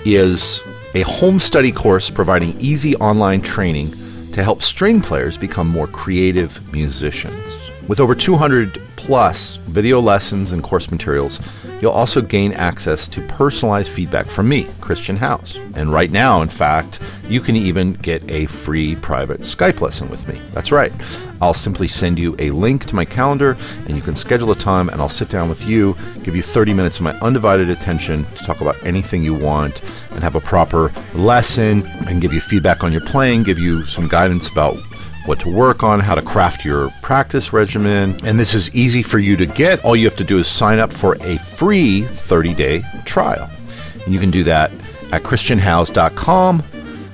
[0.05, 0.61] is
[0.95, 3.91] a home study course providing easy online training
[4.33, 7.69] to help string players become more creative musicians.
[7.87, 11.41] With over 200 plus video lessons and course materials,
[11.81, 15.57] you'll also gain access to personalized feedback from me, Christian Howes.
[15.75, 20.25] And right now, in fact, you can even get a free private Skype lesson with
[20.27, 20.39] me.
[20.53, 20.93] That's right.
[21.41, 24.87] I'll simply send you a link to my calendar and you can schedule a time
[24.87, 28.43] and I'll sit down with you, give you 30 minutes of my undivided attention to
[28.45, 32.93] talk about anything you want and have a proper lesson and give you feedback on
[32.93, 34.77] your playing, give you some guidance about
[35.25, 38.19] what to work on, how to craft your practice regimen.
[38.25, 39.83] And this is easy for you to get.
[39.85, 43.49] All you have to do is sign up for a free 30 day trial.
[44.05, 44.71] And you can do that
[45.11, 46.63] at christianhowes.com.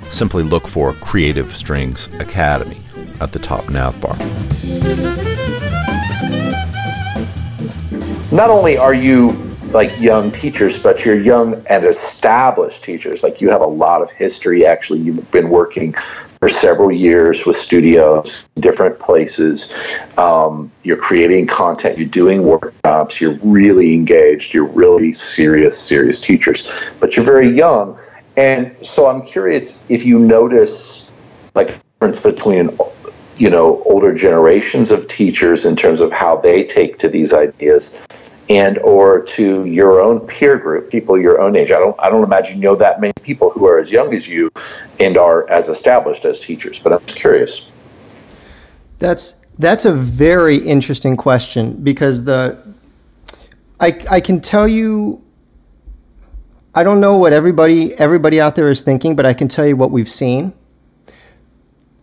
[0.10, 2.82] Simply look for Creative Strings Academy
[3.22, 4.18] at the top nav bar.
[8.32, 9.32] Not only are you
[9.72, 13.22] like young teachers, but you're young and established teachers.
[13.22, 14.66] Like you have a lot of history.
[14.66, 15.94] Actually, you've been working
[16.40, 19.70] for several years with studios, different places.
[20.18, 26.70] Um, you're creating content, you're doing workshops, you're really engaged, you're really serious, serious teachers,
[27.00, 28.00] but you're very young.
[28.38, 31.10] And so I'm curious if you notice
[31.56, 32.78] like difference between
[33.38, 38.02] you know older generations of teachers in terms of how they take to these ideas
[38.50, 41.72] and or to your own peer group, people your own age.
[41.72, 44.28] I don't I don't imagine you know that many people who are as young as
[44.28, 44.52] you
[45.00, 47.68] and are as established as teachers, but I'm just curious.
[48.98, 52.58] That's that's a very interesting question because the
[53.80, 55.24] I I can tell you
[56.74, 59.76] I don't know what everybody everybody out there is thinking, but I can tell you
[59.76, 60.54] what we've seen.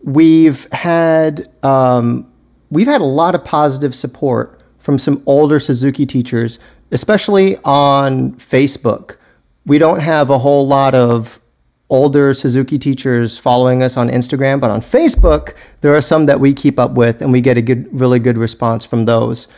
[0.03, 2.31] We've had um,
[2.71, 4.56] we've had a lot of positive support
[4.87, 6.59] from some older Suzuki teachers,
[6.91, 9.17] especially on Facebook.
[9.65, 11.41] We don't have a whole lot of
[11.89, 16.53] older Suzuki teachers following us on Instagram, but on Facebook, there are some that we
[16.53, 19.49] keep up with, and we get a good, really good response from those.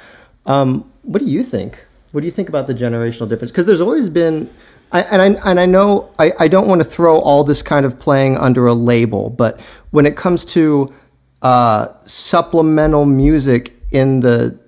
[0.48, 1.78] Um, what do you think?
[2.12, 3.52] What do you think about the generational difference?
[3.52, 4.50] Because there's always been,
[4.92, 7.86] I, and I and I know I, I don't want to throw all this kind
[7.86, 9.60] of playing under a label, but
[9.92, 10.92] when it comes to
[11.44, 14.59] uh, supplemental music in the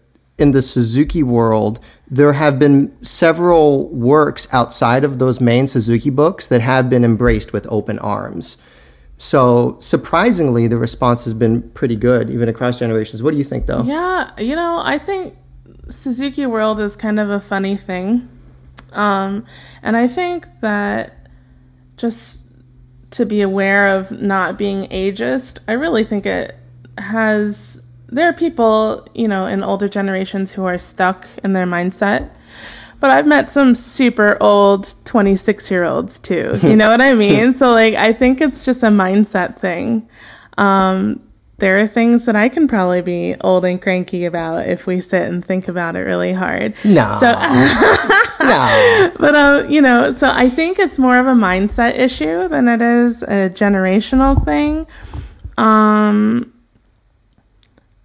[0.41, 6.47] in the Suzuki world, there have been several works outside of those main Suzuki books
[6.47, 8.57] that have been embraced with open arms.
[9.17, 13.21] So surprisingly, the response has been pretty good, even across generations.
[13.21, 13.83] What do you think, though?
[13.83, 15.35] Yeah, you know, I think
[15.89, 18.27] Suzuki World is kind of a funny thing,
[18.93, 19.45] um,
[19.83, 21.27] and I think that
[21.97, 22.39] just
[23.11, 26.57] to be aware of not being ageist, I really think it
[26.97, 27.79] has
[28.11, 32.29] there are people, you know, in older generations who are stuck in their mindset.
[32.99, 36.59] But I've met some super old 26 year olds too.
[36.63, 37.53] You know what I mean?
[37.53, 40.07] so, like, I think it's just a mindset thing.
[40.57, 41.23] Um,
[41.57, 45.23] there are things that I can probably be old and cranky about if we sit
[45.29, 46.73] and think about it really hard.
[46.83, 47.17] No.
[47.19, 47.31] So,
[48.41, 49.11] no.
[49.19, 52.81] but uh, you know, so I think it's more of a mindset issue than it
[52.81, 54.87] is a generational thing.
[55.57, 56.51] Um,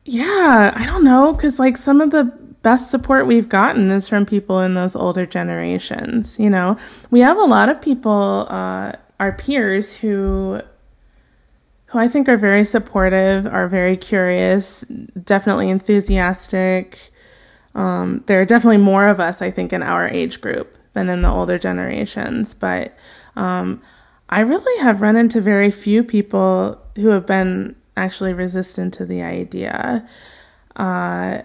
[0.07, 2.25] yeah, I don't know cuz like some of the
[2.63, 6.77] best support we've gotten is from people in those older generations, you know.
[7.11, 10.61] We have a lot of people uh our peers who
[11.87, 14.85] who I think are very supportive, are very curious,
[15.25, 17.13] definitely enthusiastic.
[17.75, 21.23] Um, there are definitely more of us, I think, in our age group than in
[21.23, 22.55] the older generations.
[22.55, 22.97] But
[23.37, 23.81] um,
[24.29, 29.23] I really have run into very few people who have been actually resistant to the
[29.23, 30.09] idea.
[30.75, 31.43] Uh,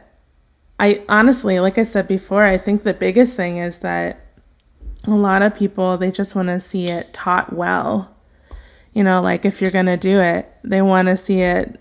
[0.79, 4.25] I honestly, like I said before, I think the biggest thing is that
[5.05, 8.15] a lot of people they just want to see it taught well.
[8.93, 11.79] You know, like if you're going to do it, they want to see it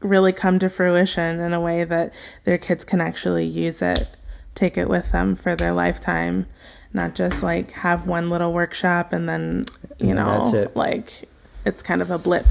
[0.00, 2.12] really come to fruition in a way that
[2.44, 4.08] their kids can actually use it,
[4.54, 6.46] take it with them for their lifetime,
[6.92, 9.64] not just like have one little workshop and then,
[9.98, 10.74] you And know, it.
[10.76, 11.28] like
[11.64, 12.46] it's kind of a blip.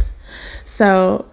[0.65, 1.25] So,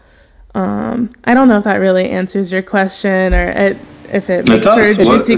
[0.55, 3.77] um, I don't know if that really answers your question or it,
[4.13, 5.07] if it makes for a does.
[5.09, 5.37] What- juicy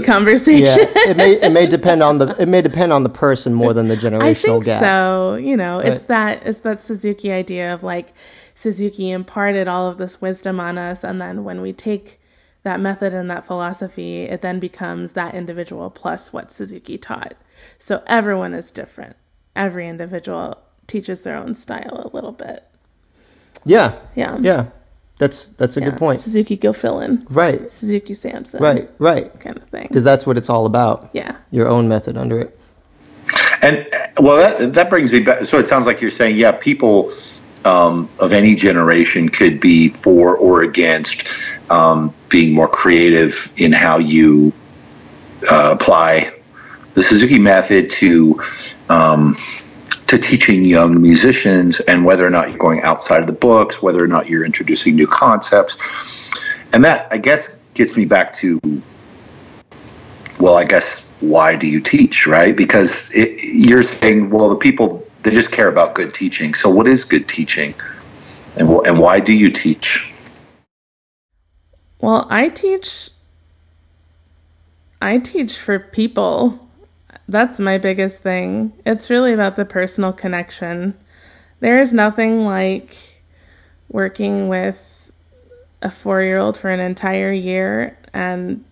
[0.61, 3.73] Yeah, it may it may depend on the it may depend on the person more
[3.73, 4.81] than the generational I think gap.
[4.83, 5.35] so.
[5.35, 8.13] You know, it's that it's that Suzuki idea of like
[8.53, 12.19] Suzuki imparted all of this wisdom on us, and then when we take
[12.63, 17.33] that method and that philosophy, it then becomes that individual plus what Suzuki taught.
[17.79, 19.15] So everyone is different.
[19.55, 22.63] Every individual teaches their own style a little bit.
[23.65, 24.37] Yeah, Yeah.
[24.41, 24.65] yeah,
[25.17, 25.89] that's that's a Yeah.
[25.89, 26.19] good point.
[26.19, 29.37] Suzuki Go Gilfillan, Right, Suzuki Samson, right, right.
[29.39, 29.87] kind of thing.
[29.87, 31.09] Because that's what it's all about.
[31.13, 31.35] Yeah.
[31.51, 32.59] Your own method under it.
[33.61, 35.45] And uh, well, that that brings me back.
[35.45, 37.11] So it sounds like you're saying, yeah, people
[37.65, 41.27] um, of any generation could be for or against
[41.69, 44.53] um, being more creative in how you
[45.49, 46.33] uh, apply
[46.93, 48.41] the Suzuki method to
[48.89, 49.35] um,
[50.07, 54.03] to teaching young musicians, and whether or not you're going outside of the books, whether
[54.03, 55.77] or not you're introducing new concepts,
[56.73, 58.59] and that I guess gets me back to
[60.39, 62.55] well, I guess why do you teach, right?
[62.55, 66.53] Because it, you're saying, well, the people they just care about good teaching.
[66.53, 67.73] So, what is good teaching,
[68.55, 70.11] and and why do you teach?
[71.99, 73.09] Well, I teach.
[75.01, 76.66] I teach for people.
[77.27, 78.73] That's my biggest thing.
[78.85, 80.97] It's really about the personal connection.
[81.59, 83.23] There is nothing like
[83.89, 85.11] working with
[85.81, 88.63] a four year old for an entire year and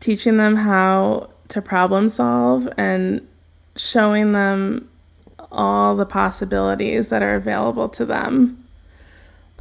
[0.00, 3.26] teaching them how to problem solve and
[3.76, 4.88] showing them
[5.50, 8.64] all the possibilities that are available to them.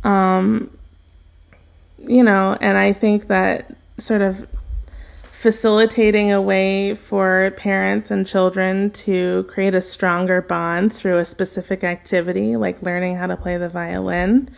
[0.04, 0.76] Um,
[1.97, 4.47] you know, and I think that sort of
[5.43, 11.84] facilitating a way for parents and children to create a stronger bond through a specific
[11.84, 14.49] activity, like learning how to play the violin,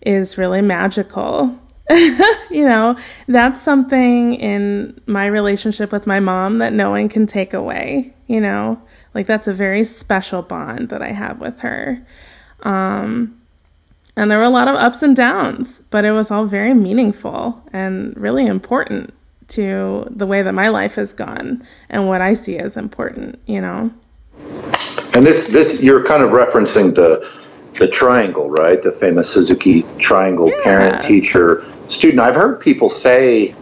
[0.00, 1.54] is really magical.
[1.90, 2.96] you know,
[3.28, 8.40] that's something in my relationship with my mom that no one can take away, you
[8.40, 8.80] know?
[9.12, 12.02] Like that's a very special bond that I have with her.
[12.62, 13.38] Um,
[14.16, 17.62] and there were a lot of ups and downs, but it was all very meaningful
[17.70, 19.12] and really important
[19.48, 23.60] to the way that my life has gone and what I see as important, you
[23.60, 23.90] know.
[25.14, 27.30] And this this you're kind of referencing the
[27.74, 28.82] the triangle, right?
[28.82, 30.62] The famous Suzuki triangle yeah.
[30.62, 32.20] parent teacher student.
[32.20, 33.54] I've heard people say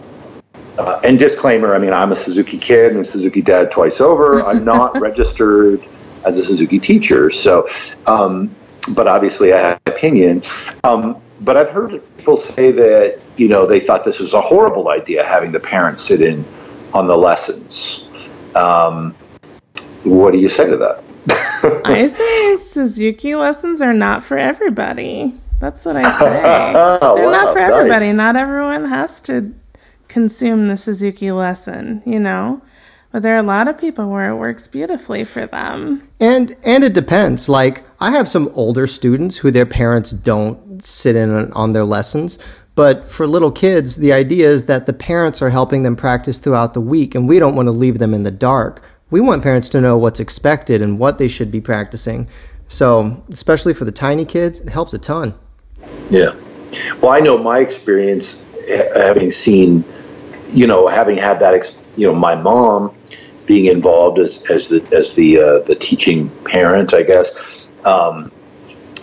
[0.79, 4.45] uh, and disclaimer, I mean, I'm a Suzuki kid and Suzuki dad twice over.
[4.45, 5.85] I'm not registered
[6.25, 7.31] as a Suzuki teacher.
[7.31, 7.69] So,
[8.07, 8.55] um,
[8.95, 10.43] but obviously I have an opinion.
[10.83, 14.89] Um, but I've heard people say that, you know, they thought this was a horrible
[14.89, 16.45] idea having the parents sit in
[16.93, 18.07] on the lessons.
[18.55, 19.15] Um,
[20.05, 21.03] what do you say to that?
[21.85, 25.35] I say Suzuki lessons are not for everybody.
[25.61, 26.25] That's what I say.
[26.33, 28.07] They're wow, not for everybody.
[28.07, 28.17] Nice.
[28.17, 29.55] Not everyone has to
[30.09, 32.63] consume the Suzuki lesson, you know?
[33.15, 36.09] But there are a lot of people where it works beautifully for them.
[36.19, 37.49] And and it depends.
[37.49, 42.39] Like I have some older students who their parents don't sit in on their lessons,
[42.75, 46.75] but for little kids, the idea is that the parents are helping them practice throughout
[46.75, 48.83] the week and we don't want to leave them in the dark.
[49.11, 52.29] We want parents to know what's expected and what they should be practicing.
[52.67, 55.35] So, especially for the tiny kids, it helps a ton.
[56.11, 56.35] Yeah.
[57.01, 59.85] Well, I know my experience having seen
[60.55, 62.95] you know, having had that, you know, my mom
[63.45, 67.29] being involved as, as the as the uh, the teaching parent, I guess.
[67.85, 68.31] Um,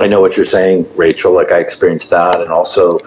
[0.01, 1.31] I know what you're saying, Rachel.
[1.31, 2.99] Like I experienced that, and also,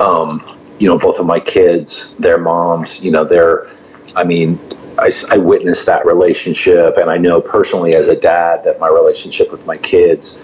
[0.00, 3.02] um, you know, both of my kids, their moms.
[3.02, 3.70] You know, they're.
[4.16, 4.58] I mean,
[4.98, 9.52] I, I witnessed that relationship, and I know personally as a dad that my relationship
[9.52, 10.38] with my kids.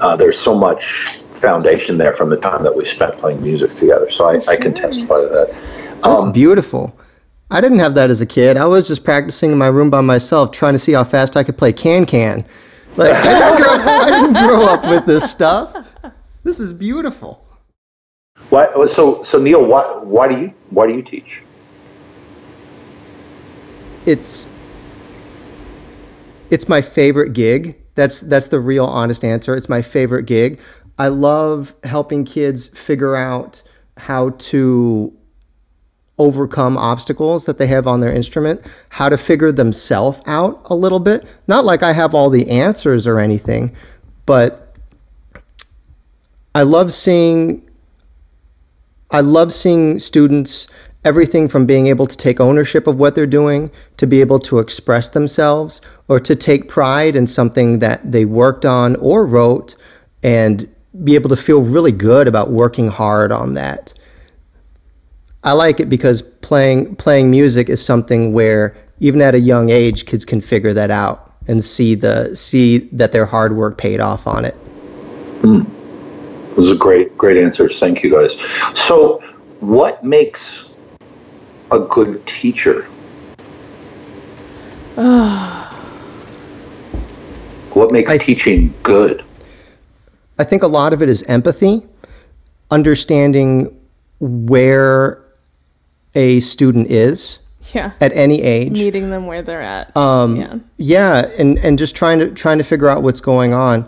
[0.00, 1.06] Uh, there's so much
[1.36, 4.10] foundation there from the time that we spent playing music together.
[4.10, 6.00] So I, I can testify to that.
[6.02, 6.98] That's um, beautiful.
[7.50, 8.56] I didn't have that as a kid.
[8.56, 11.44] I was just practicing in my room by myself, trying to see how fast I
[11.44, 12.44] could play can can.
[12.96, 15.74] Like I didn't, grow, I didn't grow up with this stuff.
[16.44, 17.44] This is beautiful.
[18.50, 18.68] Why?
[18.92, 21.42] So, so Neil, why, why do you why do you teach?
[24.06, 24.48] It's
[26.50, 27.80] it's my favorite gig.
[27.94, 29.56] That's that's the real honest answer.
[29.56, 30.60] It's my favorite gig.
[30.98, 33.62] I love helping kids figure out
[33.96, 35.12] how to
[36.18, 41.00] overcome obstacles that they have on their instrument, how to figure themselves out a little
[41.00, 41.26] bit.
[41.48, 43.74] Not like I have all the answers or anything,
[44.26, 44.76] but
[46.54, 47.62] I love seeing
[49.10, 50.66] I love seeing students
[51.04, 54.58] everything from being able to take ownership of what they're doing to be able to
[54.58, 59.76] express themselves or to take pride in something that they worked on or wrote
[60.22, 60.68] and
[61.04, 63.92] be able to feel really good about working hard on that.
[65.44, 70.06] I like it because playing playing music is something where even at a young age,
[70.06, 74.26] kids can figure that out and see the see that their hard work paid off
[74.26, 74.56] on it.
[75.42, 75.66] Mm.
[76.56, 77.78] Those are great great answers.
[77.78, 78.36] Thank you guys.
[78.74, 79.22] So,
[79.60, 80.64] what makes
[81.70, 82.82] a good teacher?
[87.74, 89.22] what makes teaching good?
[90.38, 91.82] I think a lot of it is empathy,
[92.70, 93.78] understanding
[94.20, 95.23] where
[96.14, 97.38] a student is
[97.72, 97.92] Yeah.
[98.00, 98.72] at any age.
[98.72, 99.96] Meeting them where they're at.
[99.96, 100.54] Um, yeah.
[100.76, 103.86] yeah, and and just trying to trying to figure out what's going on.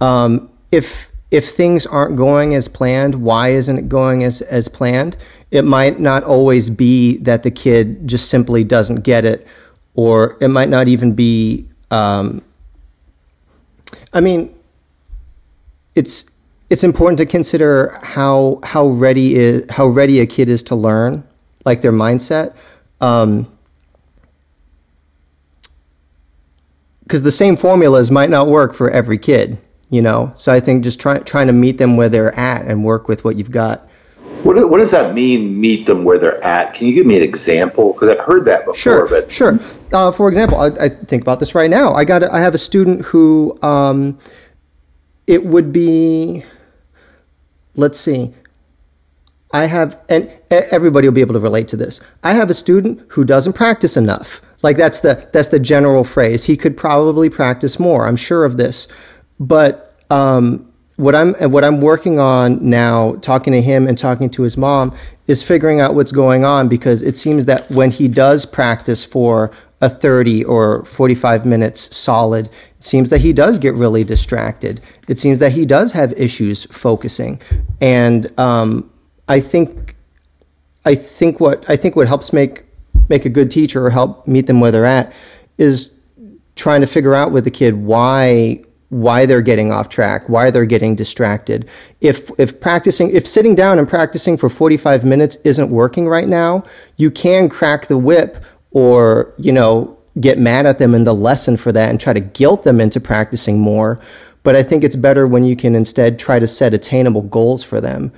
[0.00, 5.16] Um, if if things aren't going as planned, why isn't it going as as planned?
[5.50, 9.46] It might not always be that the kid just simply doesn't get it,
[9.94, 11.66] or it might not even be.
[11.90, 12.42] Um,
[14.12, 14.54] I mean,
[15.94, 16.24] it's
[16.70, 21.24] it's important to consider how how ready is how ready a kid is to learn,
[21.64, 22.54] like their mindset.
[23.00, 23.50] Um,
[27.08, 29.56] because the same formulas might not work for every kid,
[29.88, 30.30] you know.
[30.34, 33.24] So I think just trying trying to meet them where they're at and work with
[33.24, 33.88] what you've got.
[34.42, 35.60] What, what does that mean?
[35.60, 36.74] Meet them where they're at.
[36.74, 37.92] Can you give me an example?
[37.92, 39.58] Because I've heard that before, Sure, but sure.
[39.92, 41.92] Uh, for example, I, I think about this right now.
[41.92, 44.18] I got a, I have a student who um,
[45.26, 46.44] it would be.
[47.74, 48.34] Let's see.
[49.52, 52.00] I have, and everybody will be able to relate to this.
[52.22, 54.42] I have a student who doesn't practice enough.
[54.62, 56.44] Like that's the that's the general phrase.
[56.44, 58.06] He could probably practice more.
[58.06, 58.88] I'm sure of this,
[59.38, 64.42] but um, what I'm what I'm working on now, talking to him and talking to
[64.42, 64.94] his mom,
[65.28, 69.52] is figuring out what's going on because it seems that when he does practice for
[69.80, 74.80] a 30 or 45 minutes solid, it seems that he does get really distracted.
[75.06, 77.40] It seems that he does have issues focusing,
[77.80, 78.90] and um,
[79.28, 79.94] I think
[80.84, 82.64] I think what I think what helps make
[83.08, 85.12] make a good teacher or help meet them where they're at
[85.58, 85.90] is
[86.56, 90.64] trying to figure out with the kid why why they're getting off track, why they're
[90.64, 91.68] getting distracted.
[92.00, 96.64] If if practicing if sitting down and practicing for 45 minutes isn't working right now,
[96.96, 101.56] you can crack the whip or, you know, get mad at them in the lesson
[101.56, 104.00] for that and try to guilt them into practicing more.
[104.42, 107.80] But I think it's better when you can instead try to set attainable goals for
[107.80, 108.12] them.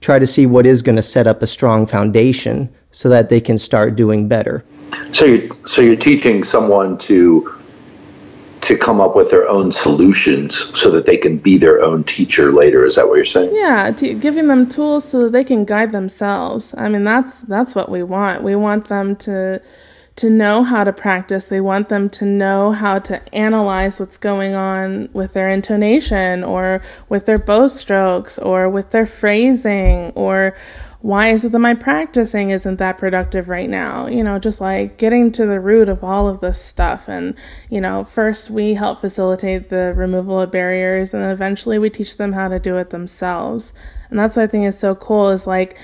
[0.00, 3.40] Try to see what is going to set up a strong foundation so that they
[3.40, 4.64] can start doing better.
[5.12, 7.50] so you're, so you're teaching someone to
[8.64, 12.50] to come up with their own solutions so that they can be their own teacher
[12.50, 12.86] later.
[12.86, 13.54] Is that what you're saying?
[13.54, 16.74] Yeah, to, giving them tools so that they can guide themselves.
[16.78, 18.42] I mean, that's that's what we want.
[18.42, 19.60] We want them to
[20.16, 21.46] to know how to practice.
[21.46, 26.82] They want them to know how to analyze what's going on with their intonation or
[27.08, 30.56] with their bow strokes or with their phrasing or
[31.04, 34.06] why is it that my practicing isn't that productive right now?
[34.06, 37.08] You know, just like getting to the root of all of this stuff.
[37.08, 37.34] And,
[37.68, 42.32] you know, first we help facilitate the removal of barriers and eventually we teach them
[42.32, 43.74] how to do it themselves.
[44.08, 45.76] And that's what I think is so cool is like,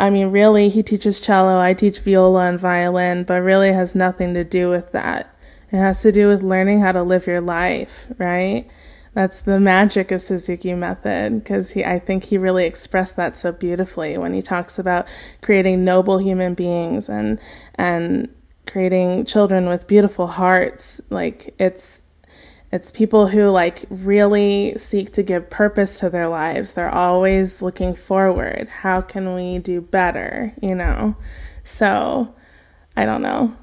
[0.00, 4.32] I mean, really, he teaches cello, I teach viola and violin, but really has nothing
[4.32, 5.36] to do with that.
[5.70, 8.70] It has to do with learning how to live your life, right?
[9.14, 13.52] That's the magic of Suzuki method because he I think he really expressed that so
[13.52, 15.06] beautifully when he talks about
[15.42, 17.38] creating noble human beings and
[17.74, 18.34] and
[18.66, 21.00] creating children with beautiful hearts.
[21.10, 22.02] Like it's
[22.72, 26.72] it's people who like really seek to give purpose to their lives.
[26.72, 28.68] They're always looking forward.
[28.68, 31.16] How can we do better you know?
[31.64, 32.34] So
[32.96, 33.56] i don't know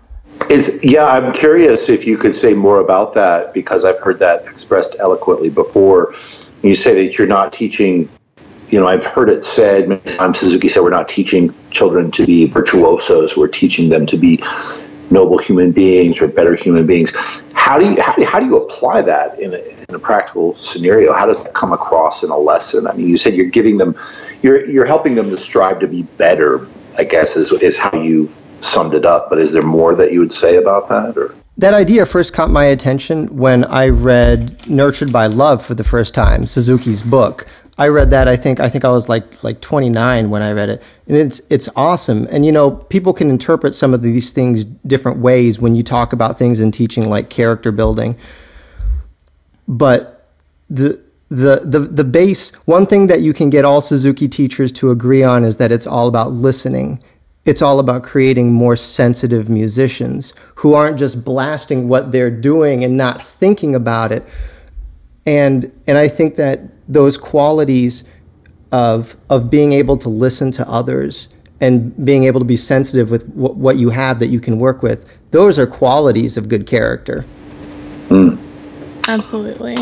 [0.50, 4.46] Is yeah, I'm curious if you could say more about that because I've heard that
[4.48, 6.16] expressed eloquently before.
[6.64, 8.10] You say that you're not teaching.
[8.70, 10.40] You know, I've heard it said many times.
[10.40, 13.36] Suzuki said we're not teaching children to be virtuosos.
[13.36, 14.44] We're teaching them to be
[15.12, 17.12] noble human beings or better human beings.
[17.54, 20.56] How do you how do how do you apply that in a, in a practical
[20.56, 21.14] scenario?
[21.14, 22.88] How does that come across in a lesson?
[22.88, 23.96] I mean, you said you're giving them,
[24.42, 26.68] you're you're helping them to strive to be better.
[26.98, 28.32] I guess is is how you
[28.64, 29.30] summed it up.
[29.30, 31.18] But is there more that you would say about that?
[31.18, 35.84] Or That idea first caught my attention when I read Nurtured by Love for the
[35.84, 37.48] first time, Suzuki's book.
[37.80, 40.68] I read that I think I think I was like like 29 when I read
[40.68, 40.84] it.
[41.08, 42.28] And it's it's awesome.
[42.30, 46.12] And you know, people can interpret some of these things different ways when you talk
[46.12, 48.18] about things in teaching like character building.
[49.66, 50.28] But
[50.70, 51.00] the
[51.30, 55.24] the, the the base one thing that you can get all Suzuki teachers to agree
[55.24, 57.02] on is that it's all about listening
[57.50, 62.96] it's all about creating more sensitive musicians who aren't just blasting what they're doing and
[62.96, 64.24] not thinking about it.
[65.26, 68.04] And and I think that those qualities
[68.72, 71.28] of of being able to listen to others
[71.60, 74.84] and being able to be sensitive with w- what you have that you can work
[74.84, 77.26] with, those are qualities of good character.
[79.08, 79.76] absolutely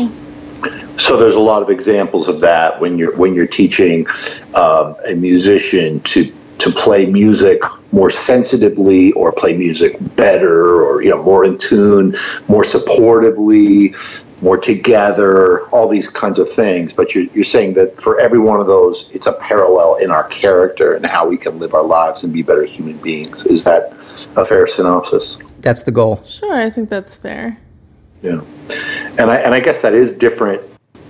[0.96, 4.06] So there's a lot of examples of that when you're when you're teaching
[4.54, 7.60] um, a musician to to play music
[7.92, 12.16] more sensitively or play music better or you know more in tune,
[12.48, 13.94] more supportively.
[14.40, 16.92] more together, all these kinds of things.
[16.92, 20.28] But you're, you're saying that for every one of those, it's a parallel in our
[20.28, 23.44] character and how we can live our lives and be better human beings.
[23.46, 23.92] Is that
[24.36, 25.38] a fair synopsis?
[25.60, 26.22] That's the goal.
[26.24, 27.58] Sure, I think that's fair.
[28.22, 28.42] Yeah,
[29.18, 30.62] and I and I guess that is different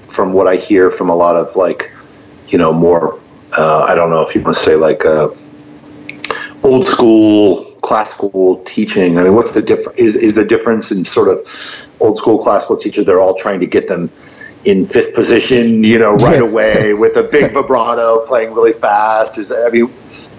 [0.09, 1.91] from what I hear from a lot of like,
[2.49, 3.21] you know, more.
[3.59, 5.31] Uh, I don't know if you want to say like uh,
[6.63, 9.19] old school classical teaching.
[9.19, 9.99] I mean, what's the difference?
[9.99, 11.45] Is is the difference in sort of
[11.99, 13.05] old school classical teachers?
[13.05, 14.13] They're all trying to get them
[14.65, 19.39] in fifth position, you know, right away with a big vibrato, playing really fast.
[19.39, 19.93] Is I mean,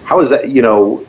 [0.04, 0.48] how is that?
[0.48, 1.06] You know,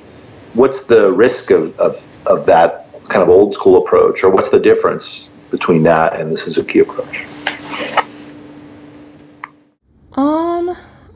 [0.54, 4.60] what's the risk of of of that kind of old school approach, or what's the
[4.60, 7.24] difference between that and the Suzuki approach?
[10.14, 10.41] Um,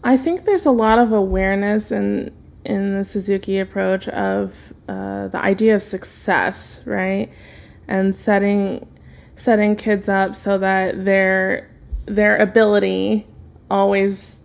[0.05, 2.31] I think there's a lot of awareness in
[2.63, 7.31] in the Suzuki approach of uh, the idea of success, right,
[7.87, 8.87] and setting
[9.35, 11.71] setting kids up so that their
[12.05, 13.25] their ability
[13.71, 14.41] always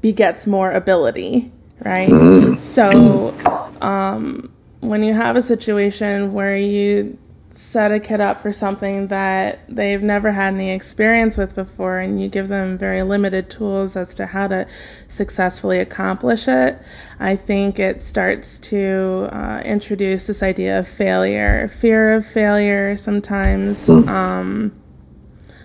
[0.00, 1.52] begets more ability,
[1.84, 2.60] right?
[2.60, 3.34] So,
[3.80, 7.18] um, when you have a situation where you
[7.54, 12.20] set a kid up for something that they've never had any experience with before and
[12.20, 14.66] you give them very limited tools as to how to
[15.08, 16.78] successfully accomplish it,
[17.20, 23.88] I think it starts to uh, introduce this idea of failure, fear of failure sometimes.
[23.88, 24.72] Um,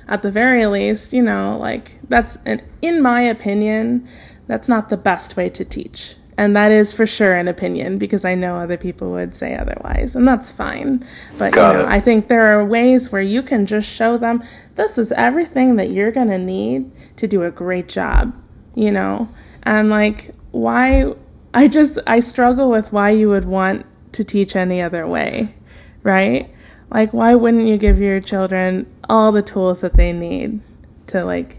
[0.08, 4.08] at the very least, you know, like that's, an, in my opinion,
[4.48, 6.16] that's not the best way to teach.
[6.38, 10.16] And that is for sure an opinion because I know other people would say otherwise,
[10.16, 11.04] and that's fine.
[11.38, 11.90] But Got you know, it.
[11.90, 14.44] I think there are ways where you can just show them
[14.76, 18.36] this is everything that you're going to need to do a great job,
[18.76, 19.28] you know?
[19.64, 21.14] And like why
[21.56, 25.56] I just I struggle with why you would want to teach any other way,
[26.04, 26.54] right?
[26.92, 30.60] Like why wouldn't you give your children all the tools that they need
[31.08, 31.58] to like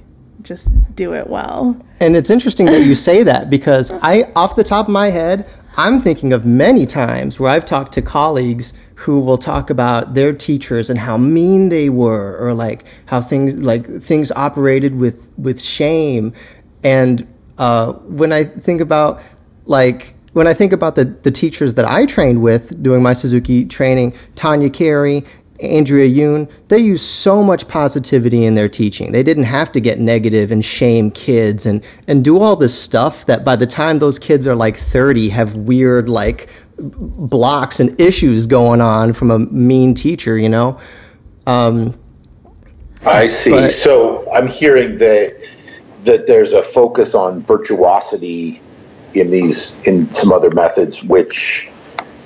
[0.49, 1.79] just do it well?
[2.01, 5.47] And it's interesting that you say that because I, off the top of my head,
[5.77, 10.33] I'm thinking of many times where I've talked to colleagues who will talk about their
[10.33, 15.61] teachers and how mean they were, or like how things like things operated with with
[15.63, 16.33] shame.
[16.83, 17.29] And
[17.59, 19.21] uh, when I think about
[19.67, 23.67] like when I think about the the teachers that I trained with doing my Suzuki
[23.67, 25.25] training, Tanya Carey,
[25.61, 29.13] Andrea Yoon, they use so much positivity in their teaching.
[29.13, 33.27] They didn't have to get negative and shame kids and, and do all this stuff
[33.27, 36.49] that by the time those kids are like 30 have weird like
[36.79, 40.79] blocks and issues going on from a mean teacher, you know?
[41.47, 41.99] Um,
[43.05, 43.51] I see.
[43.51, 45.37] But- so I'm hearing that
[46.05, 48.63] that there's a focus on virtuosity
[49.15, 51.69] in these in some other methods, which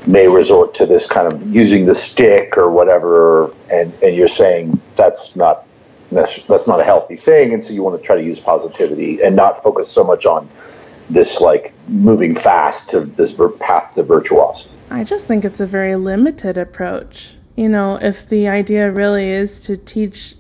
[0.07, 3.53] may resort to this kind of using the stick or whatever.
[3.71, 5.67] And and you're saying that's not
[6.11, 9.23] that's, that's not a healthy thing, and so you want to try to use positivity
[9.23, 10.49] and not focus so much on
[11.09, 14.71] this like moving fast to this path to virtuosity.
[14.91, 17.37] I just think it's a very limited approach.
[17.57, 20.37] You know, if the idea really is to teach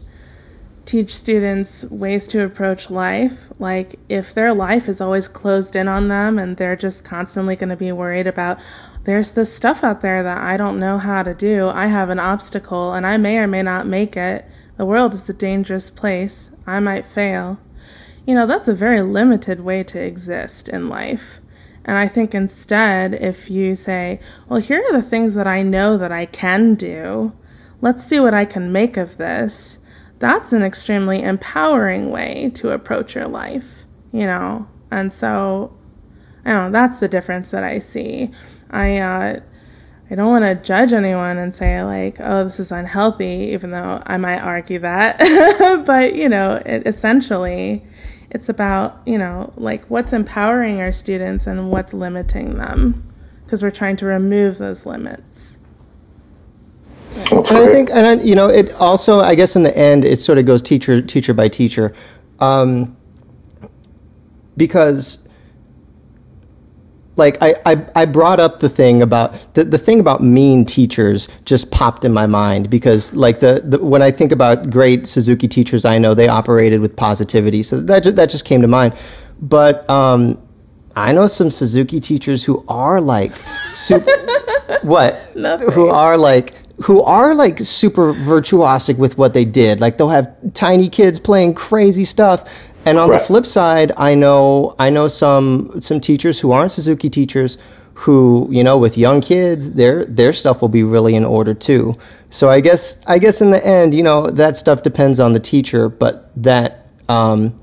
[0.85, 6.09] teach students ways to approach life, like if their life is always closed in on
[6.09, 8.59] them and they're just constantly going to be worried about
[9.05, 11.69] there's this stuff out there that I don't know how to do.
[11.69, 14.45] I have an obstacle and I may or may not make it.
[14.77, 16.51] The world is a dangerous place.
[16.67, 17.59] I might fail.
[18.27, 21.41] You know, that's a very limited way to exist in life.
[21.85, 25.99] And I think instead, if you say, well, here are the things that I know
[25.99, 27.33] that I can do,
[27.81, 29.79] let's see what I can make of this,
[30.21, 34.69] that's an extremely empowering way to approach your life, you know?
[34.93, 35.77] And so,
[36.45, 38.31] I don't know, that's the difference that I see.
[38.73, 39.41] I, uh,
[40.13, 44.03] I don't want to judge anyone and say like, oh, this is unhealthy, even though
[44.05, 45.19] I might argue that.
[45.87, 47.83] but you know, it, essentially,
[48.31, 53.11] it's about you know like what's empowering our students and what's limiting them,
[53.45, 55.57] because we're trying to remove those limits.
[57.15, 60.19] and I think, and I, you know, it also, I guess, in the end, it
[60.19, 61.95] sort of goes teacher, teacher by teacher,
[62.39, 62.97] um,
[64.59, 65.19] because,
[67.17, 71.29] like, I, I, I brought up the thing about the, the thing about mean teachers
[71.45, 75.47] just popped in my mind because, like, the, the when I think about great Suzuki
[75.47, 78.97] teachers I know, they operated with positivity, so that ju- that just came to mind.
[79.43, 80.39] But um,
[80.97, 83.33] I know some Suzuki teachers who are like
[83.71, 84.11] super.
[84.83, 85.37] what?
[85.37, 85.71] Nothing.
[85.73, 89.81] Who are like who are like super virtuosic with what they did.
[89.81, 92.49] Like they'll have tiny kids playing crazy stuff.
[92.85, 93.21] And on Right.
[93.21, 97.59] the flip side, I know I know some some teachers who aren't Suzuki teachers
[97.95, 101.95] who you know with young kids their their stuff will be really in order too.
[102.31, 105.41] So i guess i guess in the end you know that stuff depends on the
[105.41, 107.59] teacher but that um,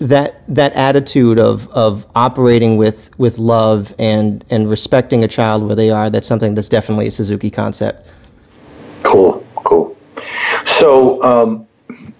[0.00, 5.76] that that attitude of of operating with with love and and respecting a child where
[5.76, 8.08] they are that's something that's definitely a suzuki concept.
[9.02, 9.96] Cool cool.
[10.64, 11.66] So um,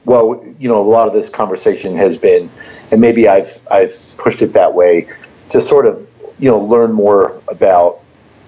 [0.07, 2.51] well you know a lot of this conversation has been
[2.91, 5.07] and maybe i've i've pushed it that way
[5.51, 8.01] to sort of you know learn more about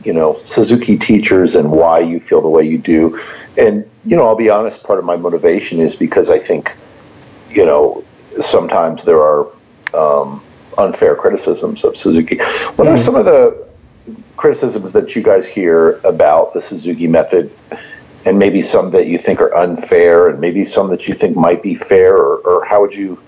[0.05, 3.21] you know Suzuki teachers and why you feel the way you do.
[3.57, 6.73] And you know, I'll be honest, part of my motivation is because I think
[7.51, 8.05] you know
[8.41, 9.47] sometimes there are
[9.95, 10.43] um,
[10.77, 12.37] unfair criticisms of Suzuki.
[12.37, 12.89] What mm-hmm.
[12.89, 13.67] are some of the
[14.37, 17.53] criticisms that you guys hear about the Suzuki method?
[18.29, 21.63] And maybe some that you think are unfair, and maybe some that you think might
[21.63, 23.19] be fair, or, or how would you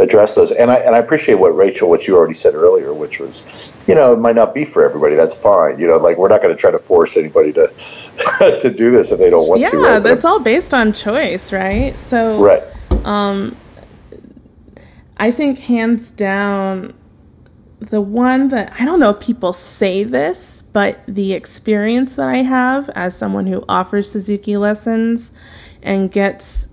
[0.00, 0.50] address those.
[0.52, 3.42] And I and I appreciate what Rachel, what you already said earlier, which was,
[3.86, 5.14] you know, it might not be for everybody.
[5.14, 5.78] That's fine.
[5.78, 7.72] You know, like we're not going to try to force anybody to
[8.60, 9.76] to do this if they don't want yeah, to.
[9.76, 10.02] Yeah, right?
[10.02, 11.94] that's all based on choice, right?
[12.08, 12.62] So right.
[13.04, 13.56] Um,
[15.16, 16.94] I think hands down,
[17.78, 22.38] the one that I don't know if people say this, but the experience that I
[22.38, 25.32] have as someone who offers Suzuki lessons
[25.82, 26.68] and gets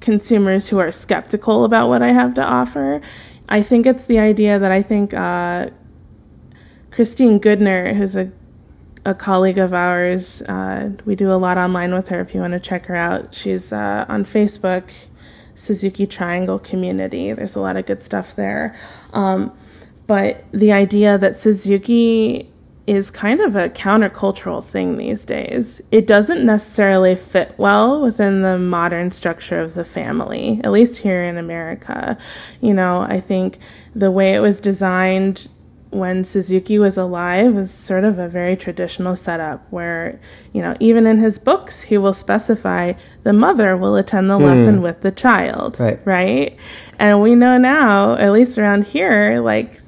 [0.00, 3.00] consumers who are skeptical about what I have to offer.
[3.48, 5.70] I think it's the idea that I think uh,
[6.90, 8.30] Christine Goodner, who's a
[9.08, 12.20] a colleague of ours, uh, we do a lot online with her.
[12.20, 14.90] If you want to check her out, she's uh, on Facebook,
[15.54, 17.32] Suzuki Triangle Community.
[17.32, 18.76] There's a lot of good stuff there.
[19.14, 19.56] Um,
[20.06, 22.50] but the idea that Suzuki
[22.88, 25.82] is kind of a countercultural thing these days.
[25.92, 31.22] It doesn't necessarily fit well within the modern structure of the family, at least here
[31.22, 32.16] in America.
[32.62, 33.58] You know, I think
[33.94, 35.48] the way it was designed
[35.90, 40.20] when Suzuki was alive was sort of a very traditional setup where,
[40.52, 44.44] you know, even in his books, he will specify the mother will attend the mm.
[44.44, 45.78] lesson with the child.
[45.78, 46.00] Right.
[46.04, 46.56] Right.
[46.98, 49.80] And we know now, at least around here, like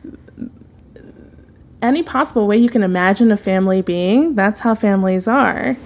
[1.82, 5.76] any possible way you can imagine a family being, that's how families are.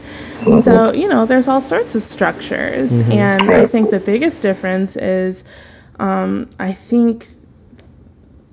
[0.40, 0.60] Mm-hmm.
[0.60, 2.92] So, you know, there's all sorts of structures.
[2.92, 3.12] Mm-hmm.
[3.12, 5.44] And I think the biggest difference is
[5.98, 7.28] um, I think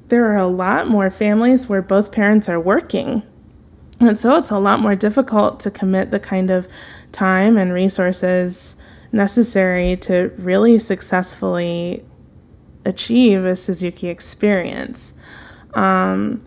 [0.09, 3.23] there are a lot more families where both parents are working.
[3.99, 6.67] And so it's a lot more difficult to commit the kind of
[7.11, 8.75] time and resources
[9.11, 12.03] necessary to really successfully
[12.85, 15.13] achieve a Suzuki experience.
[15.73, 16.43] Um,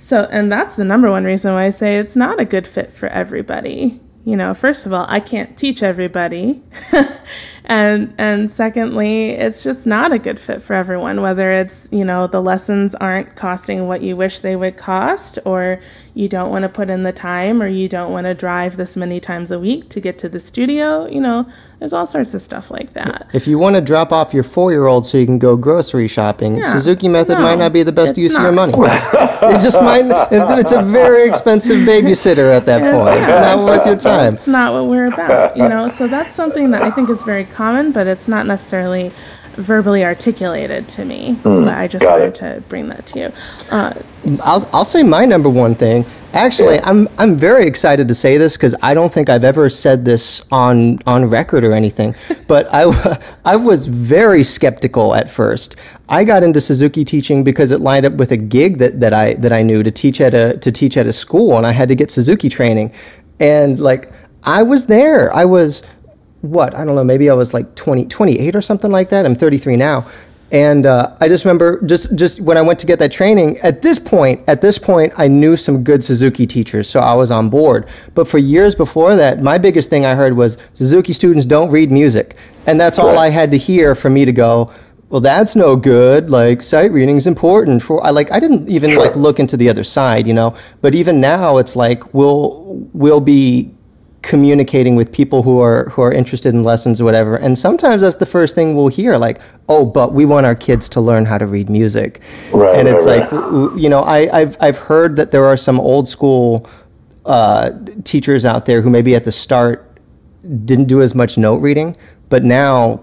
[0.00, 2.92] so, and that's the number one reason why I say it's not a good fit
[2.92, 4.00] for everybody.
[4.24, 6.62] You know, first of all, I can't teach everybody.
[7.70, 12.26] and and secondly it's just not a good fit for everyone whether it's you know
[12.26, 15.80] the lessons aren't costing what you wish they would cost or
[16.14, 18.96] you don't want to put in the time or you don't want to drive this
[18.96, 21.46] many times a week to get to the studio you know
[21.78, 23.26] there's all sorts of stuff like that.
[23.32, 26.72] if you want to drop off your four-year-old so you can go grocery shopping yeah,
[26.72, 28.40] suzuki method no, might not be the best use not.
[28.40, 28.72] of your money.
[29.42, 33.20] It just might it's a very expensive babysitter at that point.
[33.20, 34.34] Yeah, it's not worth your time.
[34.34, 35.88] it's not what we're about you know?
[35.88, 39.12] So that's something that i think is very common, but it's not necessarily
[39.60, 41.36] verbally articulated to me.
[41.42, 42.34] Mm, but I just wanted it.
[42.36, 43.32] to bring that to you.
[43.70, 43.94] Uh,
[44.44, 46.04] I'll, I'll say my number one thing.
[46.32, 46.88] Actually, yeah.
[46.88, 50.40] I'm I'm very excited to say this because I don't think I've ever said this
[50.52, 52.14] on on record or anything.
[52.46, 55.74] but I I was very skeptical at first.
[56.08, 59.34] I got into Suzuki teaching because it lined up with a gig that, that I
[59.34, 61.88] that I knew to teach at a to teach at a school, and I had
[61.88, 62.92] to get Suzuki training,
[63.40, 64.12] and like
[64.44, 65.34] I was there.
[65.34, 65.82] I was
[66.42, 69.26] what I don't know, maybe I was like 20, 28 or something like that.
[69.26, 70.06] I'm 33 now.
[70.52, 73.58] And uh, I just remember just just when I went to get that training.
[73.58, 77.30] At this point, at this point, I knew some good Suzuki teachers, so I was
[77.30, 77.86] on board.
[78.14, 81.92] But for years before that, my biggest thing I heard was Suzuki students don't read
[81.92, 82.36] music,
[82.66, 84.72] and that's all I had to hear for me to go.
[85.10, 86.30] Well, that's no good.
[86.30, 88.04] Like sight reading is important for.
[88.04, 88.32] I like.
[88.32, 90.56] I didn't even like look into the other side, you know.
[90.80, 93.70] But even now, it's like we'll we'll be
[94.22, 97.36] communicating with people who are who are interested in lessons or whatever.
[97.36, 100.88] And sometimes that's the first thing we'll hear like oh but we want our kids
[100.90, 102.20] to learn how to read music.
[102.52, 103.78] Right, and it's right, like right.
[103.78, 106.68] you know I, have I've heard that there are some old school
[107.24, 107.72] uh,
[108.04, 109.86] teachers out there who maybe at the start
[110.64, 111.96] didn't do as much note reading
[112.30, 113.02] but now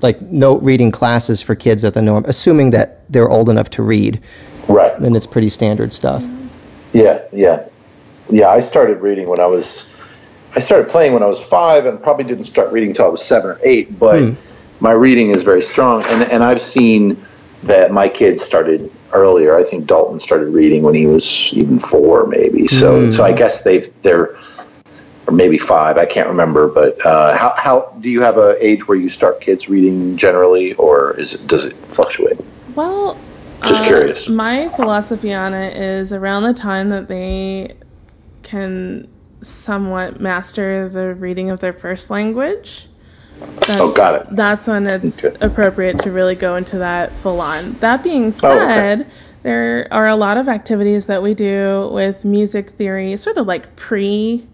[0.00, 3.82] like note reading classes for kids are the norm assuming that they're old enough to
[3.82, 4.20] read.
[4.68, 4.98] Right.
[4.98, 6.24] And it's pretty standard stuff.
[6.94, 7.66] Yeah yeah.
[8.30, 9.86] Yeah i started reading when i was
[10.54, 13.24] I started playing when I was five, and probably didn't start reading until I was
[13.24, 13.98] seven or eight.
[13.98, 14.34] But hmm.
[14.80, 17.24] my reading is very strong, and and I've seen
[17.64, 19.56] that my kids started earlier.
[19.56, 22.68] I think Dalton started reading when he was even four, maybe.
[22.68, 23.14] So, Mm.
[23.14, 24.36] so I guess they've they're
[25.28, 25.98] or maybe five.
[25.98, 26.66] I can't remember.
[26.68, 30.72] But uh, how how do you have a age where you start kids reading generally,
[30.74, 32.38] or is it does it fluctuate?
[32.74, 33.18] Well,
[33.62, 34.28] Just uh, curious.
[34.28, 37.74] My philosophy on it is around the time that they
[38.42, 39.08] can
[39.42, 42.88] somewhat master the reading of their first language.
[43.66, 44.26] That's, Oh, got it.
[44.34, 45.36] That's when it's Okay.
[45.40, 47.76] appropriate to really go into that full on.
[47.80, 49.10] That being Oh, said, okay.
[49.44, 53.76] there are a lot of activities that we do with music theory, sort of like
[53.76, 54.46] pre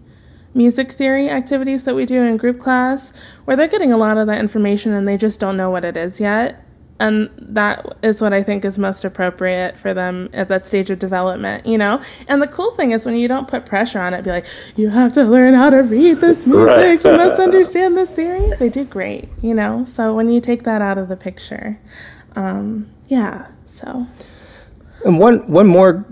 [0.53, 3.11] music theory activities that we do in group class
[3.43, 5.97] where they're getting a lot of that information and they just don't know what it
[5.97, 6.64] is yet.
[6.99, 10.97] And that is what I think is most appropriate for them at that stage of
[10.99, 12.01] development, you know?
[12.29, 14.45] And the cool thing is when you don't put pressure on it, be like,
[14.77, 17.03] you have to learn how to read this music, Right.
[17.03, 18.49] you must understand this theory.
[18.59, 19.83] They do great, you know?
[19.83, 21.77] So when you take that out of the picture,
[22.37, 24.07] um, yeah, so.
[25.03, 26.05] And one one more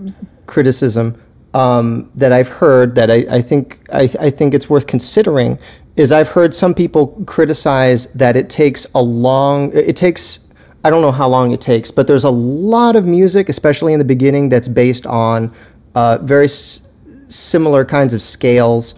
[0.46, 1.20] criticism
[1.54, 5.58] um, that I've heard that I, I think I, I think it's worth considering
[5.96, 10.40] is I've heard some people criticize that it takes a long it takes
[10.84, 13.98] I don't know how long it takes, but there's a lot of music, especially in
[13.98, 15.50] the beginning, that's based on
[15.94, 16.80] uh, very s-
[17.28, 18.94] similar kinds of scales.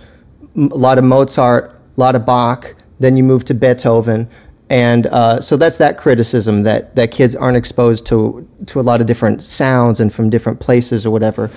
[0.56, 2.74] M- A lot of Mozart, a lot of Bach.
[2.98, 4.28] Then you move to Beethoven,
[4.70, 9.00] and uh, so that's that criticism that that kids aren't exposed to to a lot
[9.00, 11.50] of different sounds and from different places or whatever.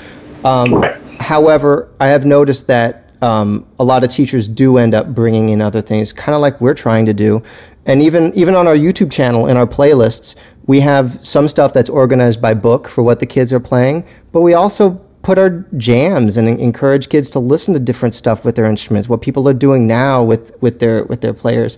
[0.43, 0.83] Um,
[1.19, 5.61] however, I have noticed that um, a lot of teachers do end up bringing in
[5.61, 7.41] other things, kind of like we're trying to do.
[7.85, 10.35] And even even on our YouTube channel in our playlists,
[10.67, 14.41] we have some stuff that's organized by book for what the kids are playing, but
[14.41, 18.65] we also put our jams and encourage kids to listen to different stuff with their
[18.65, 21.77] instruments, what people are doing now with with their with their players.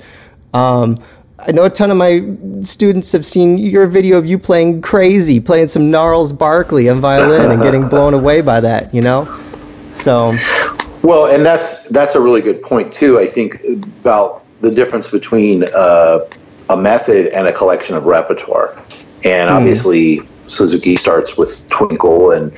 [0.54, 1.02] Um,
[1.40, 2.24] I know a ton of my
[2.62, 7.50] students have seen your video of you playing crazy, playing some Gnarls Barkley on violin
[7.50, 9.26] and getting blown away by that, you know?
[9.94, 10.38] So,
[11.02, 13.20] Well, and that's that's a really good point too.
[13.20, 16.20] I think about the difference between uh,
[16.70, 18.78] a method and a collection of repertoire.
[19.24, 22.52] And obviously, Suzuki starts with Twinkle, and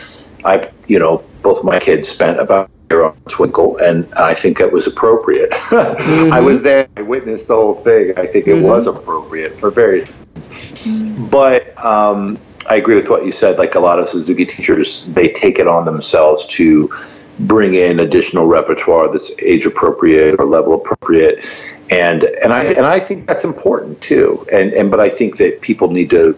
[0.45, 4.71] I've you know both my kids spent about year on Twinkle, and I think it
[4.71, 5.49] was appropriate.
[5.71, 8.17] I was there, I witnessed the whole thing.
[8.17, 11.29] I think it was appropriate for various reasons.
[11.29, 12.39] But um,
[12.69, 13.57] I agree with what you said.
[13.57, 16.93] Like a lot of Suzuki teachers, they take it on themselves to
[17.39, 21.45] bring in additional repertoire that's age appropriate or level appropriate,
[21.89, 24.45] and and I and I think that's important too.
[24.51, 26.37] And and but I think that people need to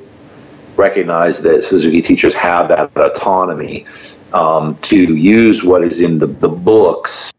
[0.76, 3.86] recognize that Suzuki teachers have that autonomy
[4.34, 7.32] um, to use what is in the, the books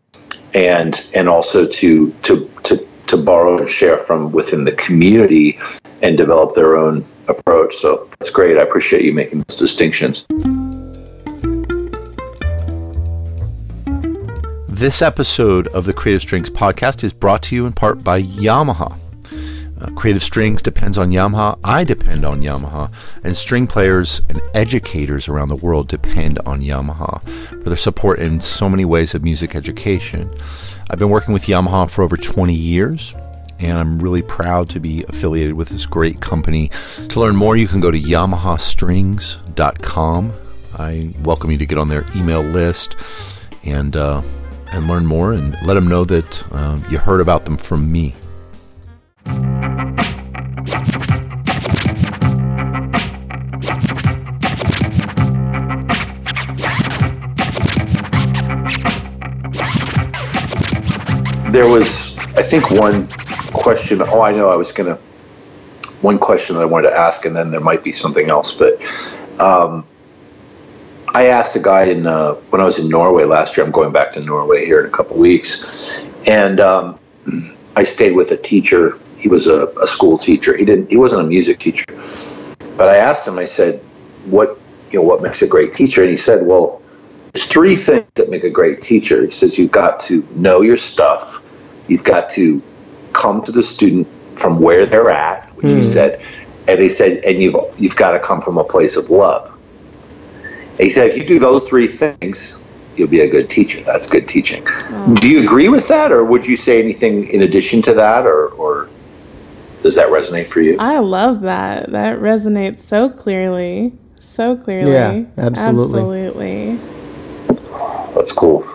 [0.55, 5.59] and and also to to to to borrow and share from within the community
[6.03, 7.77] and develop their own approach.
[7.77, 8.57] So that's great.
[8.57, 10.27] I appreciate you making those distinctions.
[14.77, 18.95] This episode of the Creative Strings podcast is brought to you in part by Yamaha.
[19.81, 21.59] Uh, Creative Strings depends on Yamaha.
[21.65, 22.93] I depend on Yamaha.
[23.25, 27.27] And string players and educators around the world depend on Yamaha
[27.63, 30.31] for their support in so many ways of music education.
[30.91, 33.15] I've been working with Yamaha for over 20 years,
[33.59, 36.71] and I'm really proud to be affiliated with this great company.
[37.09, 40.33] To learn more, you can go to yamahastrings.com.
[40.79, 42.95] I welcome you to get on their email list
[43.65, 44.21] and uh,
[44.77, 48.15] and learn more and let them know that uh, you heard about them from me.
[61.51, 61.89] There was,
[62.37, 63.09] I think, one
[63.55, 64.03] question.
[64.03, 64.51] Oh, I know.
[64.51, 64.99] I was gonna.
[66.03, 68.53] One question that I wanted to ask, and then there might be something else.
[68.53, 68.79] But
[69.41, 69.87] um,
[71.17, 73.65] I asked a guy in uh, when I was in Norway last year.
[73.65, 75.91] I'm going back to Norway here in a couple weeks,
[76.27, 76.99] and um,
[77.75, 78.99] I stayed with a teacher.
[79.17, 80.55] He was a, a school teacher.
[80.55, 80.91] He didn't.
[80.91, 81.87] He wasn't a music teacher.
[82.77, 83.39] But I asked him.
[83.39, 83.81] I said,
[84.27, 84.59] "What
[84.91, 85.07] you know?
[85.07, 86.83] What makes a great teacher?" And he said, "Well."
[87.33, 89.23] There's three things that make a great teacher.
[89.23, 91.43] He says you've got to know your stuff,
[91.87, 92.63] you've got to
[93.13, 96.23] come to the student from where they're at, which you said,
[96.67, 99.53] and he said, and you've you've got to come from a place of love.
[100.79, 102.59] And he said if you do those three things,
[102.97, 103.83] you'll be a good teacher.
[103.83, 104.63] That's good teaching.
[105.15, 108.49] Do you agree with that, or would you say anything in addition to that, or
[108.49, 108.89] or
[109.81, 110.77] does that resonate for you?
[110.79, 111.93] I love that.
[111.93, 113.93] That resonates so clearly.
[114.21, 114.93] So clearly.
[114.93, 116.01] Yeah, absolutely.
[116.01, 116.79] Absolutely.
[118.15, 118.67] That's cool.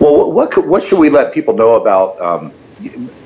[0.00, 2.20] Well, what could, what should we let people know about?
[2.20, 2.52] Um,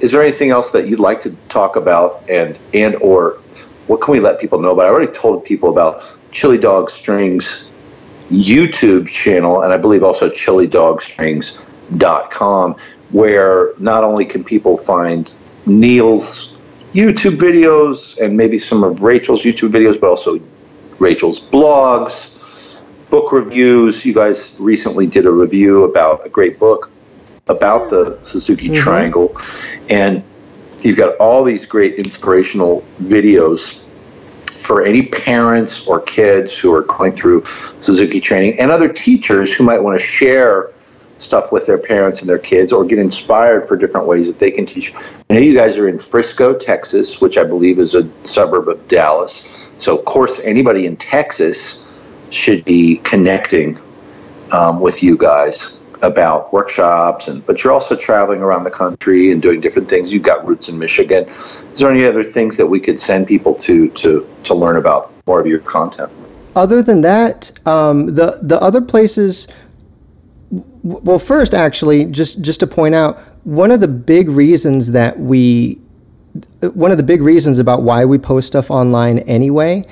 [0.00, 3.38] is there anything else that you'd like to talk about and and or
[3.86, 4.86] what can we let people know about?
[4.86, 7.64] I already told people about Chili Dog Strings
[8.32, 12.76] YouTube channel, and I believe also chilidogstrings.com,
[13.10, 15.32] where not only can people find
[15.66, 16.54] Neil's
[16.94, 20.40] YouTube videos and maybe some of Rachel's YouTube videos, but also
[20.98, 22.30] Rachel's blogs,
[23.10, 24.04] book reviews.
[24.04, 26.90] You guys recently did a review about a great book
[27.48, 28.82] about the Suzuki mm-hmm.
[28.82, 29.36] Triangle,
[29.88, 30.22] and
[30.80, 33.80] you've got all these great inspirational videos
[34.62, 37.44] for any parents or kids who are going through
[37.80, 40.70] Suzuki training and other teachers who might want to share
[41.18, 44.50] stuff with their parents and their kids or get inspired for different ways that they
[44.50, 44.94] can teach.
[44.94, 48.86] I know you guys are in Frisco, Texas, which I believe is a suburb of
[48.88, 49.46] Dallas.
[49.78, 51.84] So, of course, anybody in Texas
[52.30, 53.78] should be connecting
[54.52, 59.40] um, with you guys about workshops and but you're also traveling around the country and
[59.40, 60.12] doing different things.
[60.12, 61.28] You've got roots in michigan.
[61.28, 65.12] Is there any other things that we could send people to to to learn about
[65.26, 66.10] more of your content?
[66.56, 69.46] Other than that um, the the other places
[70.82, 75.78] well first actually just just to point out one of the big reasons that we
[76.60, 79.84] one of the big reasons about why we post stuff online anyway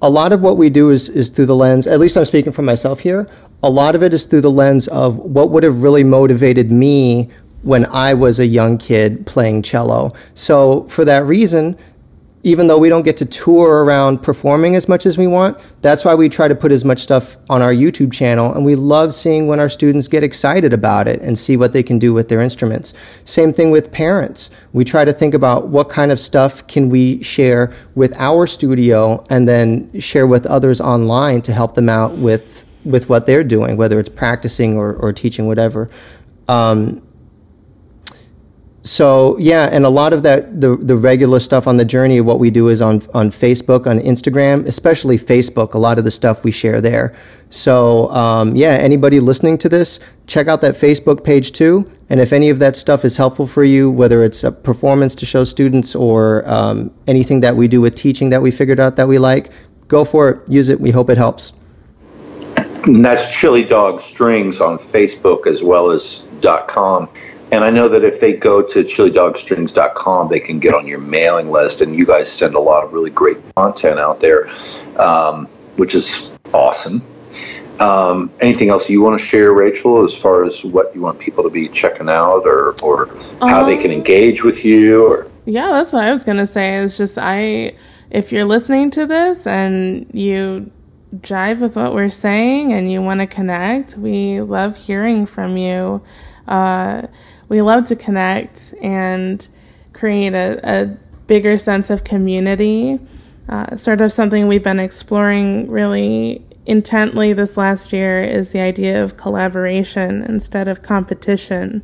[0.00, 2.52] a lot of what we do is, is through the lens at least i'm speaking
[2.52, 3.28] for myself here
[3.62, 7.28] a lot of it is through the lens of what would have really motivated me
[7.62, 10.12] when I was a young kid playing cello.
[10.34, 11.76] So, for that reason,
[12.44, 16.04] even though we don't get to tour around performing as much as we want, that's
[16.04, 18.52] why we try to put as much stuff on our YouTube channel.
[18.54, 21.82] And we love seeing when our students get excited about it and see what they
[21.82, 22.94] can do with their instruments.
[23.24, 24.50] Same thing with parents.
[24.72, 29.24] We try to think about what kind of stuff can we share with our studio
[29.30, 33.76] and then share with others online to help them out with with what they're doing,
[33.76, 35.90] whether it's practicing or, or teaching, whatever.
[36.48, 37.02] Um,
[38.88, 42.20] so yeah, and a lot of that the the regular stuff on the journey.
[42.20, 45.74] What we do is on on Facebook, on Instagram, especially Facebook.
[45.74, 47.14] A lot of the stuff we share there.
[47.50, 51.90] So um, yeah, anybody listening to this, check out that Facebook page too.
[52.08, 55.26] And if any of that stuff is helpful for you, whether it's a performance to
[55.26, 59.08] show students or um, anything that we do with teaching that we figured out that
[59.08, 59.50] we like,
[59.88, 60.48] go for it.
[60.48, 60.80] Use it.
[60.80, 61.52] We hope it helps.
[62.84, 66.22] And that's Chili Dog Strings on Facebook as well as
[66.68, 67.08] .com.
[67.50, 71.50] And I know that if they go to chilidogstrings.com, they can get on your mailing
[71.50, 71.80] list.
[71.80, 74.50] And you guys send a lot of really great content out there,
[75.00, 77.02] um, which is awesome.
[77.80, 81.44] Um, anything else you want to share, Rachel, as far as what you want people
[81.44, 83.06] to be checking out or, or
[83.40, 85.06] how um, they can um, engage with you?
[85.06, 86.76] Or Yeah, that's what I was going to say.
[86.76, 87.74] Is just I,
[88.10, 90.70] if you're listening to this and you
[91.16, 96.02] jive with what we're saying and you want to connect, we love hearing from you.
[96.46, 97.02] Uh,
[97.48, 99.46] we love to connect and
[99.92, 100.86] create a, a
[101.26, 102.98] bigger sense of community.
[103.48, 109.02] Uh, sort of something we've been exploring really intently this last year is the idea
[109.02, 111.82] of collaboration instead of competition.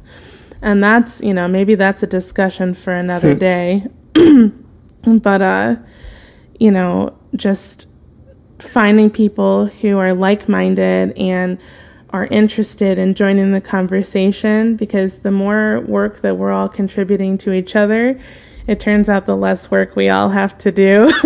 [0.60, 3.38] And that's, you know, maybe that's a discussion for another hmm.
[3.38, 3.86] day.
[5.20, 5.76] but, uh,
[6.60, 7.86] you know, just
[8.58, 11.58] finding people who are like minded and
[12.10, 17.52] are interested in joining the conversation because the more work that we're all contributing to
[17.52, 18.18] each other,
[18.66, 21.12] it turns out the less work we all have to do.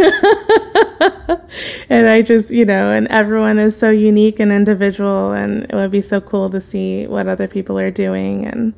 [1.91, 5.91] and I just, you know, and everyone is so unique and individual, and it would
[5.91, 8.73] be so cool to see what other people are doing and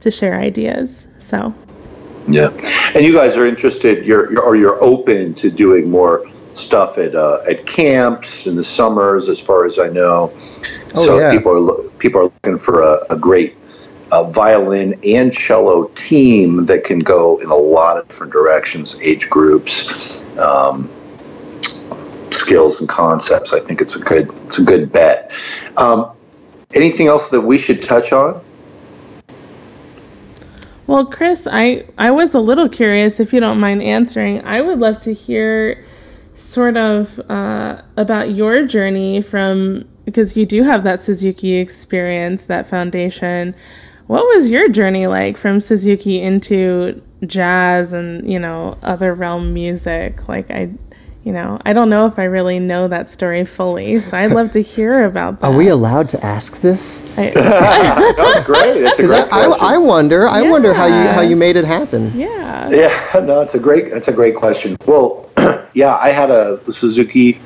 [0.00, 1.08] to share ideas.
[1.18, 1.52] So,
[2.28, 2.50] yeah.
[2.94, 6.24] And you guys are interested, you're, you're or you're open to doing more
[6.56, 10.32] stuff at uh, at camps in the summers, as far as I know.
[10.94, 11.30] Oh, so yeah.
[11.30, 13.56] people are people are looking for a, a great
[14.10, 19.28] uh, violin and cello team that can go in a lot of different directions, age
[19.28, 20.90] groups, um,
[22.30, 23.52] skills and concepts.
[23.52, 25.32] I think it's a good it's a good bet.
[25.76, 26.12] Um,
[26.74, 28.42] anything else that we should touch on?
[30.86, 34.44] Well, Chris, I, I was a little curious if you don't mind answering.
[34.44, 35.84] I would love to hear
[36.36, 42.68] sort of uh, about your journey from because you do have that Suzuki experience, that
[42.68, 43.54] foundation.
[44.06, 50.28] What was your journey like from Suzuki into jazz and you know other realm music?
[50.28, 50.70] Like I,
[51.24, 54.52] you know, I don't know if I really know that story fully, so I'd love
[54.52, 55.46] to hear about that.
[55.50, 57.02] Are we allowed to ask this?
[57.16, 58.76] I, That's great.
[58.76, 60.28] It's a great I, I, I, wonder.
[60.28, 60.50] I yeah.
[60.50, 62.16] wonder how you how you made it happen.
[62.16, 62.70] Yeah.
[62.70, 63.20] Yeah.
[63.24, 63.90] No, it's a great.
[63.90, 64.76] That's a great question.
[64.86, 65.25] Well,
[65.76, 67.38] yeah, I had a Suzuki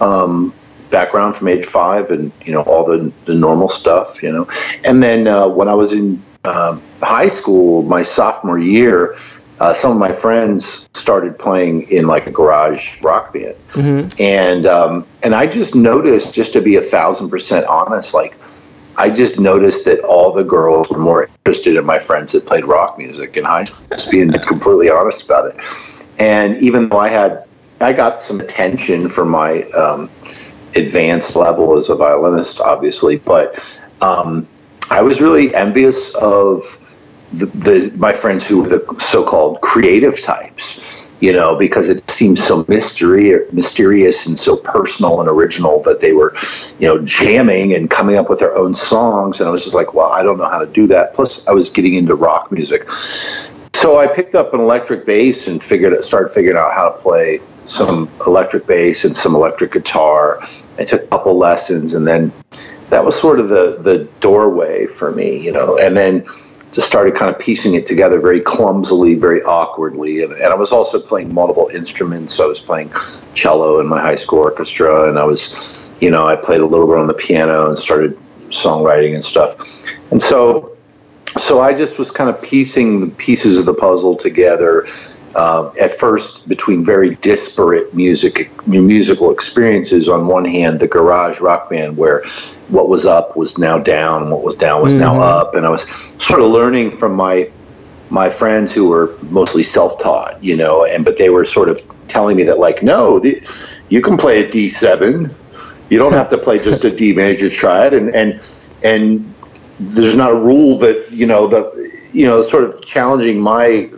[0.00, 0.54] um,
[0.90, 4.48] background from age five, and you know all the the normal stuff, you know.
[4.84, 9.16] And then uh, when I was in uh, high school, my sophomore year,
[9.58, 13.56] uh, some of my friends started playing in like a garage rock band,
[14.20, 18.36] and um, and I just noticed, just to be a thousand percent honest, like
[18.96, 22.64] I just noticed that all the girls were more interested in my friends that played
[22.64, 23.84] rock music in high school.
[23.90, 25.56] Just being completely honest about it,
[26.20, 27.44] and even though I had,
[27.82, 30.10] I got some attention from my um,
[30.74, 33.62] advanced level as a violinist, obviously, but
[34.00, 34.46] um,
[34.90, 36.78] I was really envious of
[37.32, 42.38] the, the my friends who were the so-called creative types, you know, because it seemed
[42.38, 46.36] so mystery, mysterious and so personal and original that they were,
[46.78, 49.94] you know, jamming and coming up with their own songs, and I was just like,
[49.94, 51.14] well, I don't know how to do that.
[51.14, 52.88] Plus, I was getting into rock music,
[53.72, 57.40] so I picked up an electric bass and figured started figuring out how to play
[57.64, 60.46] some electric bass and some electric guitar.
[60.78, 62.32] I took a couple lessons, and then
[62.90, 66.26] that was sort of the the doorway for me, you know, and then
[66.72, 70.22] just started kind of piecing it together very clumsily, very awkwardly.
[70.22, 72.34] And, and I was also playing multiple instruments.
[72.34, 72.90] So I was playing
[73.34, 75.54] cello in my high school orchestra, and I was,
[76.00, 79.56] you know, I played a little bit on the piano and started songwriting and stuff.
[80.10, 80.76] And so,
[81.38, 84.88] so I just was kind of piecing the pieces of the puzzle together.
[85.34, 90.08] Uh, at first, between very disparate music musical experiences.
[90.08, 92.22] On one hand, the garage rock band, where
[92.68, 95.86] what was up was now down, what was down was now up, and I was
[96.18, 97.50] sort of learning from my
[98.10, 102.36] my friends who were mostly self-taught, you know, and but they were sort of telling
[102.36, 103.42] me that like, no, the,
[103.88, 105.34] you can play a D seven,
[105.88, 108.40] you don't have to play just a D major triad, and and
[108.82, 109.34] and
[109.80, 113.90] there's not a rule that you know the you know sort of challenging my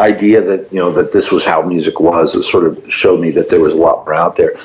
[0.00, 2.34] idea that you know that this was how music was.
[2.34, 4.56] It sort of showed me that there was a lot more out there.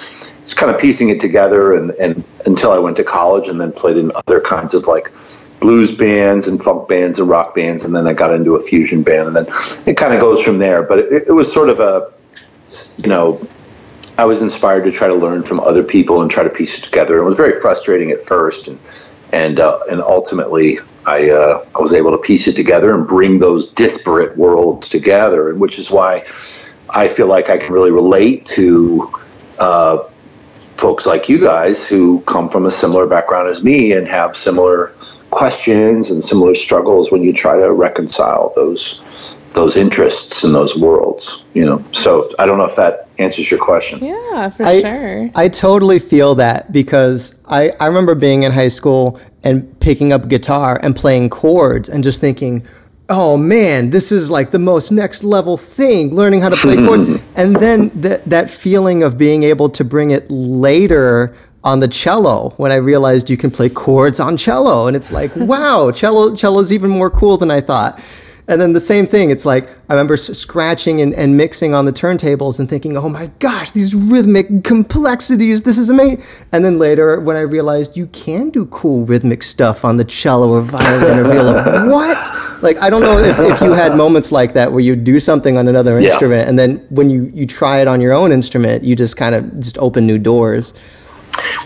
[0.44, 3.72] It's kind of piecing it together, and and until I went to college, and then
[3.72, 5.12] played in other kinds of like
[5.60, 9.04] blues bands and funk bands and rock bands, and then I got into a fusion
[9.04, 9.48] band, and then
[9.86, 10.84] it kind of goes from there.
[10.84, 12.12] But it, it was sort of a
[12.98, 13.46] you know.
[14.18, 16.84] I was inspired to try to learn from other people and try to piece it
[16.84, 17.20] together.
[17.20, 18.78] It was very frustrating at first, and
[19.32, 23.40] and uh, and ultimately I, uh, I was able to piece it together and bring
[23.40, 26.26] those disparate worlds together, and which is why
[26.90, 29.12] I feel like I can really relate to
[29.58, 30.04] uh,
[30.78, 34.94] folks like you guys who come from a similar background as me and have similar
[35.30, 39.02] questions and similar struggles when you try to reconcile those
[39.54, 41.44] those interests and those worlds.
[41.54, 44.04] You know, so I don't know if that answers your question.
[44.04, 45.32] Yeah, for I, sure.
[45.36, 50.28] I totally feel that because I, I remember being in high school and picking up
[50.28, 52.66] guitar and playing chords and just thinking,
[53.10, 57.04] oh man, this is like the most next level thing, learning how to play chords.
[57.36, 61.34] And then th- that feeling of being able to bring it later
[61.64, 64.88] on the cello when I realized you can play chords on cello.
[64.88, 68.00] And it's like, wow, cello cello's even more cool than I thought.
[68.50, 71.94] And then the same thing, it's like I remember scratching and, and mixing on the
[71.94, 76.24] turntables and thinking, oh my gosh, these rhythmic complexities, this is amazing.
[76.52, 80.50] And then later, when I realized you can do cool rhythmic stuff on the cello
[80.50, 82.64] or violin or viola, what?
[82.64, 85.56] Like, I don't know if, if you had moments like that where you do something
[85.56, 86.10] on another Yeah.
[86.10, 89.36] instrument and then when you, you try it on your own instrument, you just kind
[89.36, 90.74] of just open new doors.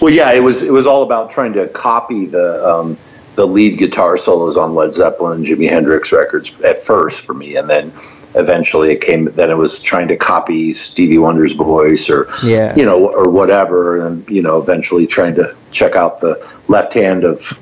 [0.01, 2.97] Well, yeah, it was it was all about trying to copy the um,
[3.35, 7.55] the lead guitar solos on Led Zeppelin and Jimi Hendrix records at first for me,
[7.55, 7.91] and then
[8.35, 9.25] eventually it came.
[9.25, 12.75] Then it was trying to copy Stevie Wonder's voice, or Yeah.
[12.75, 17.23] you know, or whatever, and you know, eventually trying to check out the left hand
[17.23, 17.57] of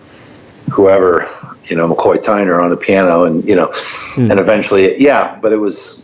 [0.72, 1.30] whoever,
[1.66, 4.32] you know, McCoy Tyner on the piano, and you know, hmm.
[4.32, 5.38] and eventually, yeah.
[5.42, 6.02] But it was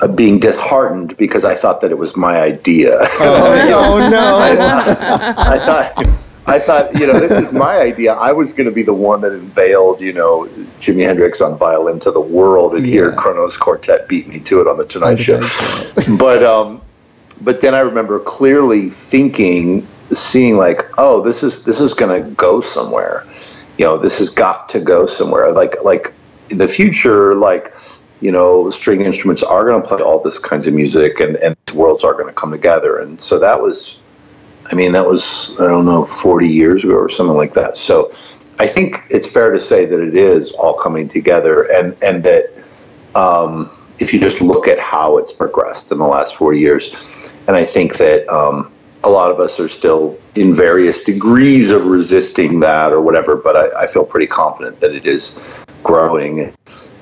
[0.00, 3.00] Uh, being disheartened because i thought that it was my idea.
[3.18, 4.38] Oh, no.
[5.36, 8.14] I thought, I thought, you know, this is my idea.
[8.14, 10.46] I was going to be the one that unveiled, you know,
[10.80, 13.16] Jimi Hendrix on violin to the world, and here Yeah.
[13.16, 15.40] Kronos Quartet beat me to it on the Tonight Show.
[16.16, 16.80] but, um,
[17.40, 22.30] but then I remember clearly thinking, seeing like, oh, this is this is going to
[22.30, 23.24] go somewhere.
[23.78, 25.52] You know, this has got to go somewhere.
[25.52, 26.12] Like, like
[26.50, 27.74] in the future, like
[28.20, 31.56] you know, string instruments are going to play all this kinds of music, and and
[31.74, 32.98] worlds are going to come together.
[32.98, 33.98] And so that was
[34.70, 37.76] I mean, that was, I don't know, 40 years ago or something like that.
[37.76, 38.14] So
[38.58, 42.52] I think it's fair to say that it is all coming together and, and that
[43.14, 46.94] um, if you just look at how it's progressed in the last 40 years,
[47.48, 51.86] and I think that, um, a lot of us are still in various degrees of
[51.86, 55.38] resisting that or whatever, but I, I feel pretty confident that it is
[55.82, 56.54] growing.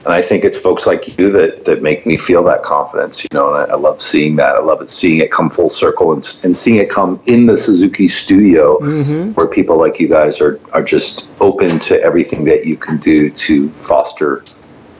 [0.09, 3.29] And I think it's folks like you that, that make me feel that confidence, you
[3.35, 4.57] know, and I, I love seeing that.
[4.57, 7.59] I love it seeing it come full circle and, and seeing it come in the
[7.59, 9.33] Suzuki studio Mm-hmm.
[9.33, 13.29] where people like you guys are, are just open to everything that you can do
[13.29, 14.45] to foster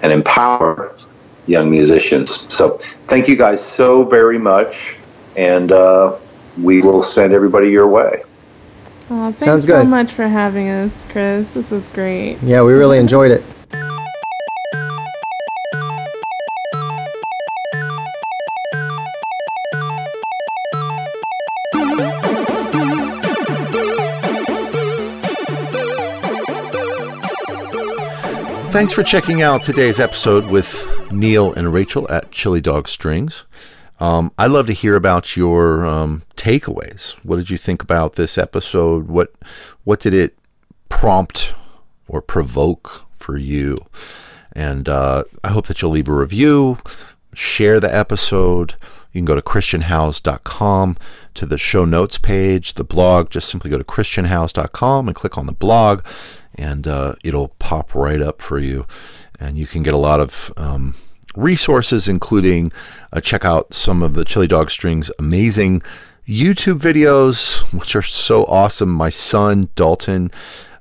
[0.03, 0.95] and empower
[1.47, 2.45] young musicians.
[2.55, 4.97] So thank you guys so very much.
[5.37, 6.19] And uh,
[6.61, 8.25] we will send everybody your way.
[9.09, 11.49] Oh, thanks Sounds so much for having us, Chris.
[11.51, 12.37] This was great.
[12.43, 13.43] Yeah, we really enjoyed it.
[28.71, 33.47] Thanks for checking out today's episode with Neil and Rachel at Chili Dog Strings.
[33.99, 37.13] Um, I'd love to hear about your um, takeaways.
[37.25, 39.09] What did you think about this episode?
[39.09, 39.33] What
[39.85, 40.39] what did it
[40.91, 41.55] prompt
[42.07, 43.79] or provoke for you?
[44.53, 46.79] And uh, I hope that you'll leave a review,
[47.35, 48.75] share the episode.
[49.13, 50.97] You can go to christianhowes.com
[51.35, 53.31] to the show notes page, the blog.
[53.31, 56.05] Just simply go to christianhowes.com and click on the blog,
[56.59, 58.87] and uh, it'll pop right up for you.
[59.41, 60.95] And you can get a lot of um,
[61.37, 62.73] resources, including
[63.13, 65.83] uh, check out some of the Chili Dog Strings amazing
[66.27, 68.91] YouTube videos, which are so awesome.
[68.91, 70.31] My son, Dalton,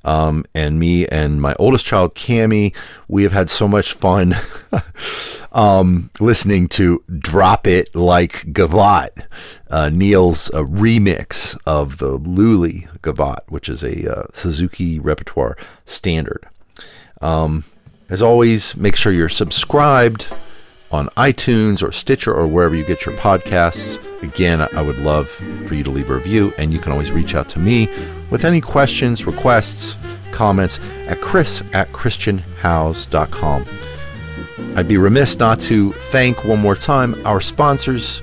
[0.08, 2.74] um, and me and my oldest child, Cami,
[3.10, 4.34] we have had so much fun
[5.52, 9.26] um, listening to Drop It Like Gavotte,
[9.70, 16.48] uh, Neil's uh, remix of the Lully Gavotte, which is a uh, Suzuki repertoire standard.
[17.22, 17.66] Um,
[18.10, 20.28] as always, make sure you're subscribed
[20.92, 24.02] on iTunes or Stitcher or wherever you get your podcasts.
[24.24, 27.36] Again, I would love for you to leave a review, and you can always reach
[27.36, 27.90] out to me
[28.30, 29.96] with any questions, requests,
[30.32, 33.66] comments at chris at christianhowes.com.
[34.76, 38.22] I'd be remiss not to thank one more time our sponsors,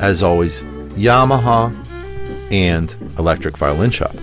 [0.00, 0.62] as always,
[0.92, 1.74] Yamaha
[2.52, 4.14] and Electric Violin Shop.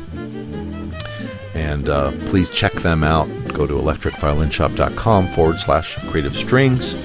[1.53, 3.27] And uh, please check them out.
[3.49, 6.95] Go to electricviolinshop.com forward slash creative strings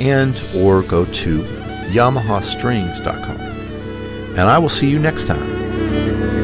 [0.00, 1.42] and or go to
[1.92, 3.40] yamahastrings.com.
[4.30, 6.39] And I will see you next time.